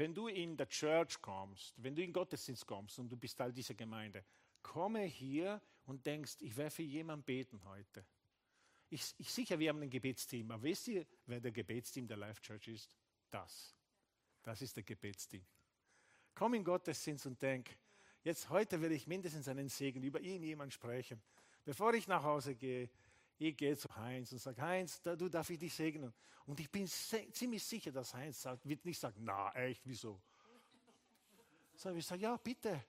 wenn 0.00 0.14
du 0.14 0.28
in 0.28 0.56
der 0.56 0.66
Church 0.66 1.20
kommst, 1.20 1.74
wenn 1.76 1.94
du 1.94 2.02
in 2.02 2.10
Gottesdienst 2.10 2.66
kommst 2.66 2.98
und 2.98 3.10
du 3.10 3.18
bist 3.18 3.36
Teil 3.36 3.52
dieser 3.52 3.74
Gemeinde, 3.74 4.24
komme 4.62 5.02
hier 5.02 5.60
und 5.84 6.06
denkst, 6.06 6.36
ich 6.40 6.56
werde 6.56 6.70
für 6.70 6.82
jemanden 6.82 7.22
beten 7.22 7.62
heute. 7.64 8.06
Ich, 8.88 9.14
ich 9.18 9.30
sicher, 9.30 9.58
wir 9.58 9.68
haben 9.68 9.82
ein 9.82 9.90
Gebetsteam, 9.90 10.50
aber 10.52 10.62
wisst 10.62 10.88
ihr, 10.88 11.06
wer 11.26 11.38
der 11.38 11.52
Gebetsteam 11.52 12.08
der 12.08 12.16
Life 12.16 12.40
Church 12.40 12.68
ist? 12.68 12.96
Das. 13.28 13.76
Das 14.42 14.62
ist 14.62 14.74
der 14.74 14.84
Gebetsteam. 14.84 15.44
Komm 16.34 16.54
in 16.54 16.64
Gottesdienst 16.64 17.26
und 17.26 17.40
denk, 17.42 17.76
jetzt 18.24 18.48
heute 18.48 18.80
werde 18.80 18.94
ich 18.94 19.06
mindestens 19.06 19.48
einen 19.48 19.68
Segen 19.68 20.02
über 20.02 20.22
irgendjemanden 20.22 20.72
sprechen. 20.72 21.20
Bevor 21.62 21.92
ich 21.92 22.08
nach 22.08 22.22
Hause 22.22 22.54
gehe, 22.54 22.88
ich 23.40 23.56
gehe 23.56 23.76
zu 23.76 23.88
Heinz 23.96 24.32
und 24.32 24.38
sage, 24.38 24.60
Heinz, 24.60 25.00
da, 25.00 25.16
du 25.16 25.28
darf 25.28 25.48
ich 25.48 25.58
dich 25.58 25.72
segnen. 25.72 26.12
Und 26.44 26.60
ich 26.60 26.70
bin 26.70 26.86
ziemlich 26.86 27.64
sicher, 27.64 27.90
dass 27.90 28.12
Heinz 28.12 28.42
sagt, 28.42 28.68
wird 28.68 28.84
nicht 28.84 28.98
sagen, 28.98 29.20
na 29.24 29.50
echt, 29.54 29.80
wieso? 29.84 30.20
So, 31.74 31.90
ich 31.90 32.06
sage, 32.06 32.20
ja, 32.20 32.36
bitte. 32.36 32.84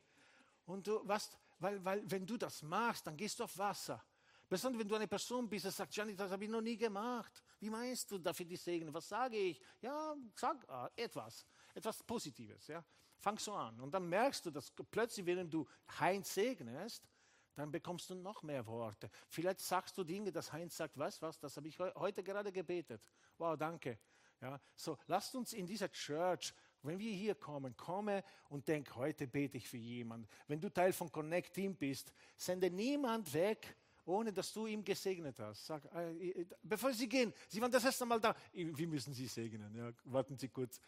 Und 0.66 0.86
du, 0.86 1.02
was, 1.06 1.32
weil, 1.60 1.84
weil, 1.86 2.12
wenn 2.12 2.26
du 2.26 2.36
das 2.36 2.62
machst, 2.64 3.08
dann 3.08 3.16
gehst 3.16 3.40
du 3.40 3.46
auf 3.46 3.58
Wasser. 3.58 4.04
Besonders 4.50 4.82
wenn 4.82 4.88
du 4.90 4.96
eine 4.96 5.08
Person 5.08 5.48
bist, 5.48 5.64
die 5.64 5.70
sagt, 5.70 5.94
Gianni, 5.94 6.14
das 6.14 6.30
habe 6.30 6.44
ich 6.44 6.50
noch 6.50 6.60
nie 6.60 6.76
gemacht. 6.76 7.42
Wie 7.58 7.70
meinst 7.70 8.12
du, 8.12 8.18
darf 8.18 8.38
ich 8.42 8.48
dich 8.48 8.62
segnen? 8.62 8.94
Was 8.94 9.08
sage 9.08 9.38
ich? 9.38 9.62
Ja, 9.80 10.14
sag 10.36 10.68
äh, 10.68 11.04
etwas, 11.04 11.46
etwas 11.74 12.04
Positives. 12.04 12.68
Ja. 12.68 12.84
Fang 13.18 13.40
so 13.40 13.54
an. 13.54 13.80
Und 13.80 13.92
dann 13.92 14.10
merkst 14.10 14.46
du, 14.46 14.52
dass 14.52 14.70
plötzlich, 14.70 15.26
wenn 15.26 15.50
du 15.50 15.66
Heinz 15.98 16.34
segnest, 16.34 17.08
dann 17.56 17.72
bekommst 17.72 18.10
du 18.10 18.16
noch 18.16 18.44
mehr 18.44 18.66
Worte. 18.66 19.10
Vielleicht 19.28 19.60
sagst 19.60 19.98
du 19.98 20.04
Dinge, 20.04 20.32
dass 20.32 20.52
Heinz 20.52 20.78
sagt, 20.78 20.98
was, 20.98 21.22
was, 21.22 21.40
das 21.40 21.58
habe 21.58 21.68
ich 21.68 21.78
heute 21.80 22.24
gerade 22.24 22.52
gebetet. 22.52 23.02
Wow, 23.38 23.58
danke. 23.58 24.00
Ja, 24.42 24.60
so, 24.76 24.98
lasst 25.08 25.36
uns 25.36 25.54
in 25.54 25.68
dieser 25.68 25.92
Church, 25.92 26.54
wenn 26.82 26.98
wir 26.98 27.14
hier 27.14 27.36
kommen, 27.36 27.78
komme 27.78 28.24
und 28.50 28.68
denk, 28.68 28.96
heute 28.96 29.28
bete 29.28 29.58
ich 29.58 29.70
für 29.70 29.78
jemanden. 29.78 30.28
Wenn 30.48 30.60
du 30.60 30.70
Teil 30.70 30.94
von 30.94 31.12
Connect 31.12 31.54
Team 31.54 31.76
bist, 31.76 32.12
sende 32.36 32.72
niemand 32.72 33.32
weg, 33.34 33.76
ohne 34.06 34.34
dass 34.34 34.52
du 34.52 34.66
ihm 34.66 34.84
gesegnet 34.84 35.40
hast. 35.40 35.66
Sag, 35.66 35.86
äh, 35.94 36.30
äh 36.30 36.46
bevor 36.64 36.92
Sie 36.92 37.08
gehen, 37.08 37.32
Sie 37.48 37.62
waren 37.62 37.72
das 37.72 37.86
erste 37.86 38.06
Mal 38.06 38.20
da, 38.20 38.36
wir 38.52 38.88
müssen 38.88 39.14
Sie 39.14 39.28
segnen. 39.28 39.76
Ja, 39.76 39.92
warten 40.06 40.38
Sie 40.38 40.50
kurz. 40.50 40.82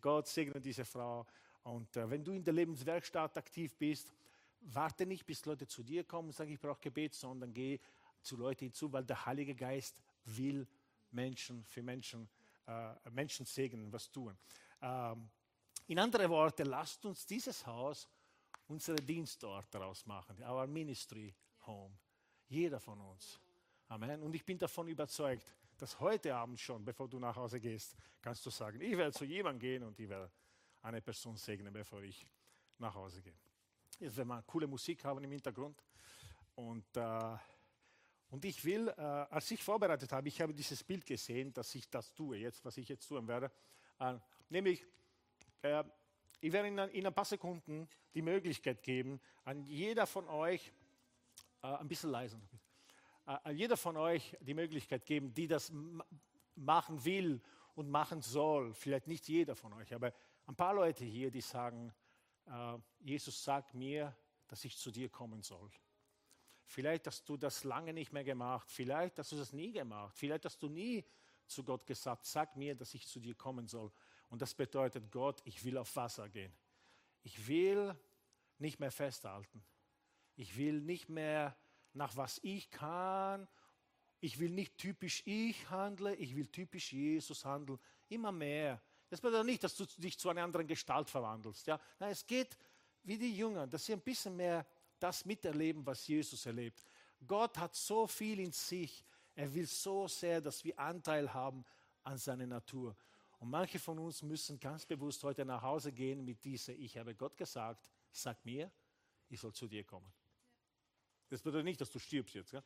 Gott 0.00 0.26
segne 0.26 0.60
diese 0.60 0.84
Frau 0.84 1.24
Und 1.62 1.96
äh, 1.96 2.10
wenn 2.10 2.24
du 2.24 2.32
in 2.32 2.42
der 2.42 2.54
Lebenswerkstatt 2.54 3.38
aktiv 3.38 3.76
bist, 3.76 4.12
warte 4.74 5.06
nicht, 5.06 5.24
bis 5.26 5.44
Leute 5.44 5.66
zu 5.66 5.82
dir 5.82 6.04
kommen 6.04 6.28
und 6.28 6.34
sagen, 6.34 6.52
ich 6.52 6.60
brauche 6.60 6.80
Gebet, 6.80 7.14
sondern 7.14 7.52
geh 7.52 7.78
zu 8.22 8.36
Leuten 8.36 8.66
hinzu, 8.66 8.92
weil 8.92 9.04
der 9.04 9.24
Heilige 9.24 9.54
Geist 9.54 10.00
will 10.24 10.66
Menschen 11.10 11.64
für 11.64 11.82
Menschen, 11.82 12.28
äh, 12.66 12.94
Menschen 13.10 13.46
segnen, 13.46 13.92
was 13.92 14.10
tun. 14.10 14.36
Ähm, 14.82 15.28
in 15.86 15.98
andere 15.98 16.28
Worte, 16.28 16.64
lasst 16.64 17.04
uns 17.06 17.24
dieses 17.26 17.64
Haus 17.66 18.08
unsere 18.68 18.96
Dienstort 18.96 19.72
daraus 19.72 20.04
machen, 20.06 20.42
our 20.42 20.66
ministry 20.66 21.32
home. 21.66 21.96
Jeder 22.48 22.80
von 22.80 23.00
uns. 23.00 23.40
Amen. 23.88 24.22
Und 24.22 24.34
ich 24.34 24.44
bin 24.44 24.58
davon 24.58 24.88
überzeugt, 24.88 25.54
dass 25.78 25.98
heute 26.00 26.34
Abend 26.34 26.58
schon, 26.58 26.84
bevor 26.84 27.08
du 27.08 27.18
nach 27.18 27.36
Hause 27.36 27.60
gehst, 27.60 27.96
kannst 28.20 28.44
du 28.44 28.50
sagen, 28.50 28.80
ich 28.80 28.96
werde 28.96 29.12
zu 29.12 29.24
jemandem 29.24 29.60
gehen 29.60 29.82
und 29.84 29.98
ich 30.00 30.08
werde 30.08 30.30
eine 30.82 31.00
Person 31.00 31.36
segnen, 31.36 31.72
bevor 31.72 32.02
ich 32.02 32.26
nach 32.78 32.94
Hause 32.94 33.22
gehe. 33.22 33.45
Jetzt 33.98 34.18
werden 34.18 34.28
wir 34.28 34.42
coole 34.42 34.66
Musik 34.66 35.02
haben 35.04 35.24
im 35.24 35.30
Hintergrund. 35.30 35.82
Und, 36.54 36.84
äh, 36.96 37.36
und 38.28 38.44
ich 38.44 38.62
will, 38.62 38.88
äh, 38.88 39.00
als 39.00 39.50
ich 39.50 39.62
vorbereitet 39.62 40.12
habe, 40.12 40.28
ich 40.28 40.38
habe 40.40 40.52
dieses 40.52 40.84
Bild 40.84 41.06
gesehen, 41.06 41.52
dass 41.54 41.74
ich 41.74 41.88
das 41.88 42.12
tue, 42.12 42.36
jetzt, 42.36 42.62
was 42.62 42.76
ich 42.76 42.88
jetzt 42.90 43.08
tun 43.08 43.26
werde. 43.26 43.50
Äh, 43.98 44.18
nämlich, 44.50 44.84
äh, 45.62 45.82
ich 46.40 46.52
werde 46.52 46.68
in, 46.68 46.78
in, 46.78 47.06
ein 47.06 47.14
paar 47.14 47.24
Sekunden 47.24 47.88
die 48.12 48.20
Möglichkeit 48.20 48.82
geben, 48.82 49.18
an 49.44 49.64
jeder 49.64 50.06
von 50.06 50.28
euch, 50.28 50.72
äh, 51.62 51.68
ein 51.68 51.88
bisschen 51.88 52.10
leiser, 52.10 52.38
äh, 53.26 53.50
jeder 53.52 53.78
von 53.78 53.96
euch 53.96 54.36
die 54.40 54.54
Möglichkeit 54.54 55.06
geben, 55.06 55.32
die 55.32 55.48
das 55.48 55.72
machen 56.54 57.02
will 57.02 57.40
und 57.74 57.88
machen 57.88 58.20
soll. 58.20 58.74
Vielleicht 58.74 59.06
nicht 59.06 59.26
jeder 59.26 59.56
von 59.56 59.72
euch, 59.72 59.94
aber 59.94 60.12
ein 60.46 60.54
paar 60.54 60.74
Leute 60.74 61.06
hier, 61.06 61.30
die 61.30 61.40
sagen, 61.40 61.94
Jesus 63.00 63.42
sagt 63.42 63.74
mir, 63.74 64.16
dass 64.46 64.64
ich 64.64 64.76
zu 64.76 64.90
dir 64.90 65.08
kommen 65.08 65.42
soll. 65.42 65.70
Vielleicht 66.64 67.06
hast 67.06 67.28
du 67.28 67.36
das 67.36 67.64
lange 67.64 67.92
nicht 67.92 68.12
mehr 68.12 68.24
gemacht, 68.24 68.70
vielleicht 68.70 69.18
hast 69.18 69.32
du 69.32 69.36
das 69.36 69.52
nie 69.52 69.72
gemacht, 69.72 70.16
vielleicht 70.16 70.44
hast 70.44 70.62
du 70.62 70.68
nie 70.68 71.04
zu 71.46 71.62
Gott 71.62 71.86
gesagt, 71.86 72.24
sag 72.24 72.56
mir, 72.56 72.74
dass 72.74 72.94
ich 72.94 73.06
zu 73.06 73.20
dir 73.20 73.34
kommen 73.34 73.68
soll. 73.68 73.92
Und 74.28 74.42
das 74.42 74.54
bedeutet, 74.54 75.10
Gott, 75.12 75.40
ich 75.44 75.64
will 75.64 75.78
auf 75.78 75.94
Wasser 75.94 76.28
gehen. 76.28 76.52
Ich 77.22 77.46
will 77.46 77.94
nicht 78.58 78.80
mehr 78.80 78.90
festhalten. 78.90 79.64
Ich 80.34 80.56
will 80.56 80.80
nicht 80.80 81.08
mehr 81.08 81.56
nach 81.92 82.16
was 82.16 82.40
ich 82.42 82.70
kann. 82.70 83.48
Ich 84.20 84.38
will 84.38 84.50
nicht 84.50 84.76
typisch 84.78 85.22
ich 85.24 85.70
handle, 85.70 86.14
ich 86.16 86.34
will 86.34 86.46
typisch 86.48 86.92
Jesus 86.92 87.44
handeln. 87.44 87.78
Immer 88.08 88.32
mehr. 88.32 88.82
Das 89.08 89.20
bedeutet 89.20 89.46
nicht, 89.46 89.62
dass 89.62 89.76
du 89.76 89.84
dich 89.84 90.18
zu 90.18 90.28
einer 90.28 90.42
anderen 90.42 90.66
Gestalt 90.66 91.08
verwandelst. 91.08 91.66
Ja? 91.66 91.80
Nein, 91.98 92.10
es 92.10 92.26
geht 92.26 92.56
wie 93.02 93.16
die 93.16 93.36
Jünger, 93.36 93.66
dass 93.66 93.86
sie 93.86 93.92
ein 93.92 94.00
bisschen 94.00 94.34
mehr 94.34 94.66
das 94.98 95.24
miterleben, 95.24 95.84
was 95.86 96.06
Jesus 96.06 96.44
erlebt. 96.46 96.84
Gott 97.26 97.56
hat 97.58 97.74
so 97.74 98.06
viel 98.06 98.40
in 98.40 98.52
sich. 98.52 99.04
Er 99.34 99.52
will 99.54 99.66
so 99.66 100.08
sehr, 100.08 100.40
dass 100.40 100.64
wir 100.64 100.78
Anteil 100.78 101.32
haben 101.32 101.64
an 102.02 102.18
seiner 102.18 102.46
Natur. 102.46 102.96
Und 103.38 103.50
manche 103.50 103.78
von 103.78 103.98
uns 103.98 104.22
müssen 104.22 104.58
ganz 104.58 104.86
bewusst 104.86 105.22
heute 105.22 105.44
nach 105.44 105.62
Hause 105.62 105.92
gehen 105.92 106.24
mit 106.24 106.42
dieser, 106.42 106.72
ich 106.72 106.96
habe 106.96 107.14
Gott 107.14 107.36
gesagt, 107.36 107.90
sag 108.10 108.44
mir, 108.44 108.70
ich 109.28 109.40
soll 109.40 109.52
zu 109.52 109.68
dir 109.68 109.84
kommen. 109.84 110.10
Das 111.28 111.42
bedeutet 111.42 111.66
nicht, 111.66 111.80
dass 111.80 111.90
du 111.90 111.98
stirbst 111.98 112.34
jetzt, 112.34 112.54
äh, 112.54 112.62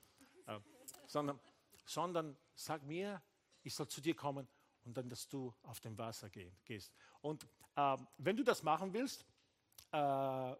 sondern, 1.07 1.41
sondern 1.85 2.37
sag 2.55 2.83
mir, 2.85 3.21
ich 3.63 3.75
soll 3.75 3.89
zu 3.89 4.01
dir 4.01 4.15
kommen 4.15 4.47
und 4.85 4.97
dann, 4.97 5.09
dass 5.09 5.29
du 5.29 5.55
auf 5.63 5.81
dem 5.81 5.97
Wasser 5.99 6.29
gehen, 6.31 6.55
gehst. 6.65 6.93
Und 7.21 7.47
äh, 7.77 7.97
wenn 8.19 8.37
du 8.37 8.43
das 8.43 8.63
machen 8.63 8.93
willst, 8.93 9.25
äh, 9.93 10.53
äh, 10.53 10.57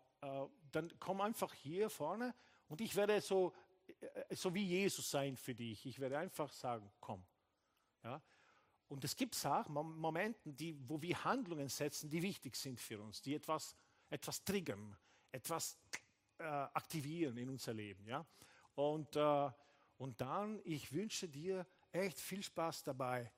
dann 0.73 0.93
komm 0.99 1.21
einfach 1.21 1.53
hier 1.55 1.89
vorne 1.89 2.35
und 2.69 2.81
ich 2.81 2.95
werde 2.95 3.21
so, 3.21 3.55
äh, 4.01 4.35
so 4.35 4.55
wie 4.55 4.65
Jesus 4.65 5.11
sein 5.11 5.37
für 5.37 5.55
dich. 5.55 5.87
Ich 5.87 5.99
werde 5.99 6.19
einfach 6.19 6.53
sagen, 6.53 6.91
komm. 7.01 7.25
Ja? 8.05 8.21
Und 8.89 9.05
es 9.05 9.17
gibt 9.17 9.35
Sachen, 9.35 9.73
Momente, 9.73 10.53
die, 10.53 10.77
wo 10.89 11.01
wir 11.01 11.23
Handlungen 11.25 11.69
setzen, 11.69 12.11
die 12.11 12.23
wichtig 12.23 12.57
sind 12.57 12.81
für 12.81 13.01
uns, 13.01 13.23
die 13.23 13.35
etwas, 13.35 13.75
etwas 14.09 14.43
triggern, 14.45 14.97
etwas 15.31 15.79
äh, 16.39 16.43
aktivieren 16.45 17.37
in 17.37 17.49
unser 17.49 17.73
Leben. 17.73 18.05
Ja? 18.07 18.27
Und, 18.75 19.15
äh, 19.17 19.51
und 19.97 20.21
dann, 20.21 20.61
ich 20.65 20.93
wünsche 20.93 21.29
dir 21.29 21.67
echt 21.93 22.19
viel 22.19 22.43
Spaß 22.43 22.83
dabei, 22.83 23.31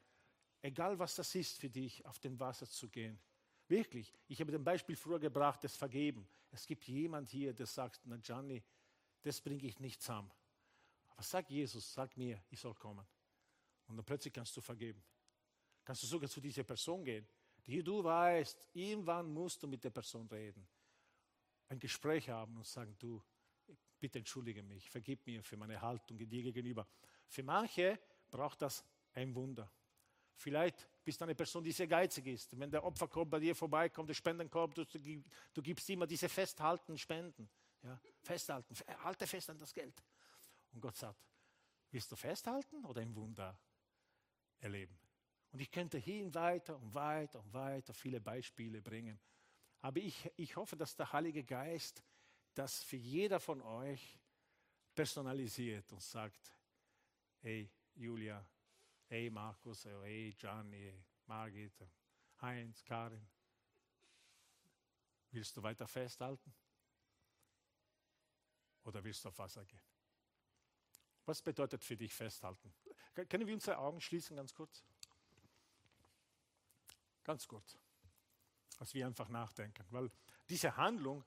egal 0.62 0.98
was 0.98 1.14
das 1.16 1.34
ist 1.34 1.58
für 1.58 1.68
dich, 1.68 2.04
auf 2.06 2.18
dem 2.18 2.38
Wasser 2.40 2.66
zu 2.66 2.88
gehen. 2.88 3.18
Wirklich, 3.68 4.12
ich 4.28 4.40
habe 4.40 4.54
ein 4.54 4.64
Beispiel 4.64 4.96
früher 4.96 5.18
gebracht, 5.18 5.62
das 5.64 5.76
Vergeben. 5.76 6.26
Es 6.50 6.66
gibt 6.66 6.86
jemand 6.88 7.28
hier, 7.28 7.52
der 7.52 7.66
sagt, 7.66 8.00
na 8.04 8.16
Gianni, 8.16 8.62
das 9.22 9.40
bringe 9.40 9.64
ich 9.64 9.78
nicht 9.78 10.00
zusammen. 10.00 10.30
Aber 11.10 11.22
sag 11.22 11.50
Jesus, 11.50 11.92
sag 11.92 12.16
mir, 12.16 12.42
ich 12.50 12.60
soll 12.60 12.74
kommen. 12.74 13.06
Und 13.86 13.96
dann 13.96 14.04
plötzlich 14.04 14.32
kannst 14.32 14.56
du 14.56 14.60
vergeben. 14.60 15.02
Kannst 15.84 16.02
du 16.02 16.06
sogar 16.06 16.28
zu 16.28 16.40
dieser 16.40 16.64
Person 16.64 17.04
gehen, 17.04 17.26
die 17.66 17.82
du 17.82 18.02
weißt, 18.02 18.68
irgendwann 18.72 19.32
musst 19.32 19.62
du 19.62 19.68
mit 19.68 19.84
der 19.84 19.90
Person 19.90 20.26
reden 20.28 20.66
ein 21.72 21.80
Gespräch 21.80 22.28
haben 22.28 22.56
und 22.56 22.66
sagen, 22.66 22.94
du, 22.98 23.20
bitte 23.98 24.18
entschuldige 24.18 24.62
mich, 24.62 24.90
vergib 24.90 25.26
mir 25.26 25.42
für 25.42 25.56
meine 25.56 25.80
Haltung 25.80 26.18
dir 26.18 26.26
gegenüber. 26.26 26.86
Für 27.26 27.42
manche 27.42 27.98
braucht 28.30 28.60
das 28.62 28.84
ein 29.14 29.34
Wunder. 29.34 29.70
Vielleicht 30.36 30.88
bist 31.04 31.20
du 31.20 31.24
eine 31.24 31.34
Person, 31.34 31.62
die 31.62 31.72
sehr 31.72 31.86
geizig 31.86 32.26
ist. 32.26 32.58
Wenn 32.58 32.70
der 32.70 32.84
Opferkorb 32.84 33.30
bei 33.30 33.40
dir 33.40 33.54
vorbeikommt, 33.54 34.08
der 34.08 34.14
Spendenkorb, 34.14 34.74
du, 34.74 34.84
du 34.84 35.62
gibst 35.62 35.88
immer 35.90 36.06
diese 36.06 36.28
festhalten 36.28 36.96
Spenden. 36.98 37.48
Ja, 37.82 38.00
festhalten, 38.22 38.74
halte 39.02 39.26
fest 39.26 39.50
an 39.50 39.58
das 39.58 39.74
Geld. 39.74 40.02
Und 40.72 40.80
Gott 40.80 40.96
sagt, 40.96 41.20
willst 41.90 42.10
du 42.12 42.16
festhalten 42.16 42.84
oder 42.84 43.00
ein 43.00 43.14
Wunder 43.14 43.58
erleben? 44.60 44.96
Und 45.50 45.60
ich 45.60 45.70
könnte 45.70 45.98
hin 45.98 46.32
weiter 46.34 46.76
und 46.76 46.94
weiter 46.94 47.40
und 47.40 47.52
weiter 47.52 47.92
viele 47.92 48.20
Beispiele 48.20 48.80
bringen. 48.80 49.20
Aber 49.80 49.98
ich, 49.98 50.30
ich 50.36 50.56
hoffe, 50.56 50.76
dass 50.76 50.94
der 50.94 51.12
Heilige 51.12 51.44
Geist 51.44 52.02
das 52.54 52.82
für 52.82 52.96
jeder 52.96 53.40
von 53.40 53.60
euch 53.60 54.18
personalisiert 54.94 55.90
und 55.92 56.02
sagt, 56.02 56.54
hey 57.40 57.70
Julia, 57.94 58.46
hey 59.12 59.28
Markus, 59.28 59.84
hey 59.84 60.34
Gianni, 60.38 60.90
Margit, 61.26 61.86
Heinz, 62.40 62.82
Karin, 62.82 63.28
willst 65.30 65.54
du 65.54 65.62
weiter 65.62 65.86
festhalten? 65.86 66.54
Oder 68.84 69.04
willst 69.04 69.22
du 69.22 69.28
auf 69.28 69.38
Wasser 69.38 69.66
gehen? 69.66 69.82
Was 71.26 71.42
bedeutet 71.42 71.84
für 71.84 71.94
dich 71.94 72.14
festhalten? 72.14 72.72
Können 73.28 73.46
wir 73.46 73.52
unsere 73.52 73.76
Augen 73.76 74.00
schließen, 74.00 74.34
ganz 74.34 74.54
kurz? 74.54 74.82
Ganz 77.22 77.46
kurz 77.46 77.76
als 78.78 78.94
wir 78.94 79.06
einfach 79.06 79.28
nachdenken. 79.28 79.84
Weil 79.90 80.10
diese 80.48 80.74
Handlung, 80.76 81.22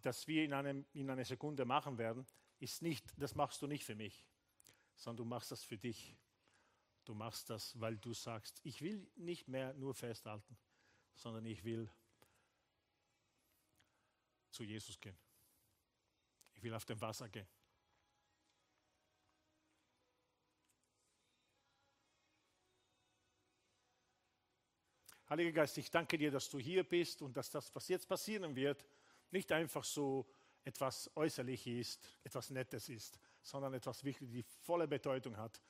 dass 0.00 0.26
wir 0.26 0.44
in, 0.44 0.54
einem, 0.54 0.86
in 0.94 1.10
einer 1.10 1.26
Sekunde 1.26 1.66
machen 1.66 1.98
werden, 1.98 2.26
ist 2.58 2.80
nicht, 2.80 3.04
das 3.18 3.34
machst 3.34 3.60
du 3.60 3.66
nicht 3.66 3.84
für 3.84 3.94
mich, 3.94 4.26
sondern 4.96 5.18
du 5.18 5.24
machst 5.28 5.52
das 5.52 5.62
für 5.62 5.76
dich. 5.76 6.16
Du 7.08 7.14
machst 7.14 7.48
das, 7.48 7.80
weil 7.80 7.96
du 7.96 8.12
sagst, 8.12 8.60
ich 8.64 8.82
will 8.82 9.10
nicht 9.16 9.48
mehr 9.48 9.72
nur 9.72 9.94
festhalten, 9.94 10.58
sondern 11.14 11.46
ich 11.46 11.64
will 11.64 11.90
zu 14.50 14.62
Jesus 14.62 15.00
gehen. 15.00 15.16
Ich 16.52 16.62
will 16.62 16.74
auf 16.74 16.84
dem 16.84 17.00
Wasser 17.00 17.30
gehen. 17.30 17.48
Heiliger 25.30 25.52
Geist, 25.52 25.78
ich 25.78 25.90
danke 25.90 26.18
dir, 26.18 26.30
dass 26.30 26.50
du 26.50 26.58
hier 26.58 26.86
bist 26.86 27.22
und 27.22 27.34
dass 27.38 27.48
das, 27.48 27.74
was 27.74 27.88
jetzt 27.88 28.06
passieren 28.06 28.54
wird, 28.54 28.84
nicht 29.30 29.50
einfach 29.50 29.82
so 29.82 30.30
etwas 30.62 31.10
Äußerliches 31.16 31.96
ist, 31.96 32.18
etwas 32.22 32.50
Nettes 32.50 32.90
ist, 32.90 33.18
sondern 33.40 33.72
etwas 33.72 34.04
wirklich 34.04 34.30
die 34.30 34.42
volle 34.42 34.86
Bedeutung 34.86 35.38
hat. 35.38 35.62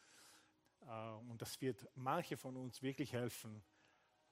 Äh, 0.88 1.10
und 1.30 1.40
das 1.40 1.60
wird 1.60 1.86
manche 1.94 2.36
von 2.36 2.56
uns 2.56 2.82
wirklich 2.82 3.12
helfen, 3.12 3.62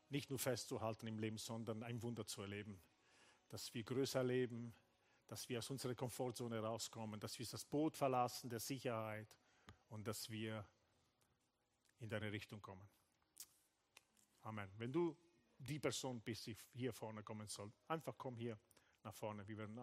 nicht 0.09 0.31
nur 0.31 0.39
festzuhalten 0.39 1.07
im 1.07 1.19
Leben, 1.19 1.39
sondern 1.39 1.83
ein 1.83 2.03
Wunder 2.03 2.27
zu 2.27 2.43
erleben. 2.43 2.81
Dass 3.49 3.73
wir 3.75 3.85
größer 3.85 4.25
leben, 4.25 4.75
dass 5.27 5.49
wir 5.49 5.59
aus 5.59 5.71
unserer 5.71 5.95
Komfortzone 5.95 6.61
rauskommen, 6.61 7.21
dass 7.21 7.39
wir 7.39 7.47
das 7.47 7.65
Boot 7.65 7.97
verlassen 7.97 8.49
der 8.49 8.61
Sicherheit 8.61 9.37
und 9.89 10.07
dass 10.07 10.31
wir 10.31 10.67
in 11.99 12.09
deine 12.09 12.31
Richtung 12.33 12.61
kommen. 12.61 12.89
Amen. 14.43 14.71
Wenn 14.77 14.93
du 14.93 15.17
die 15.59 15.79
Person 15.79 16.21
bist, 16.21 16.47
die 16.47 16.57
hier 16.73 16.93
vorne 16.93 17.23
kommen 17.23 17.49
soll, 17.49 17.73
einfach 17.89 18.17
komm 18.17 18.37
hier 18.37 18.59
nach 19.03 19.15
vorne. 19.15 19.47
Wir 19.49 19.59
werden 19.59 19.75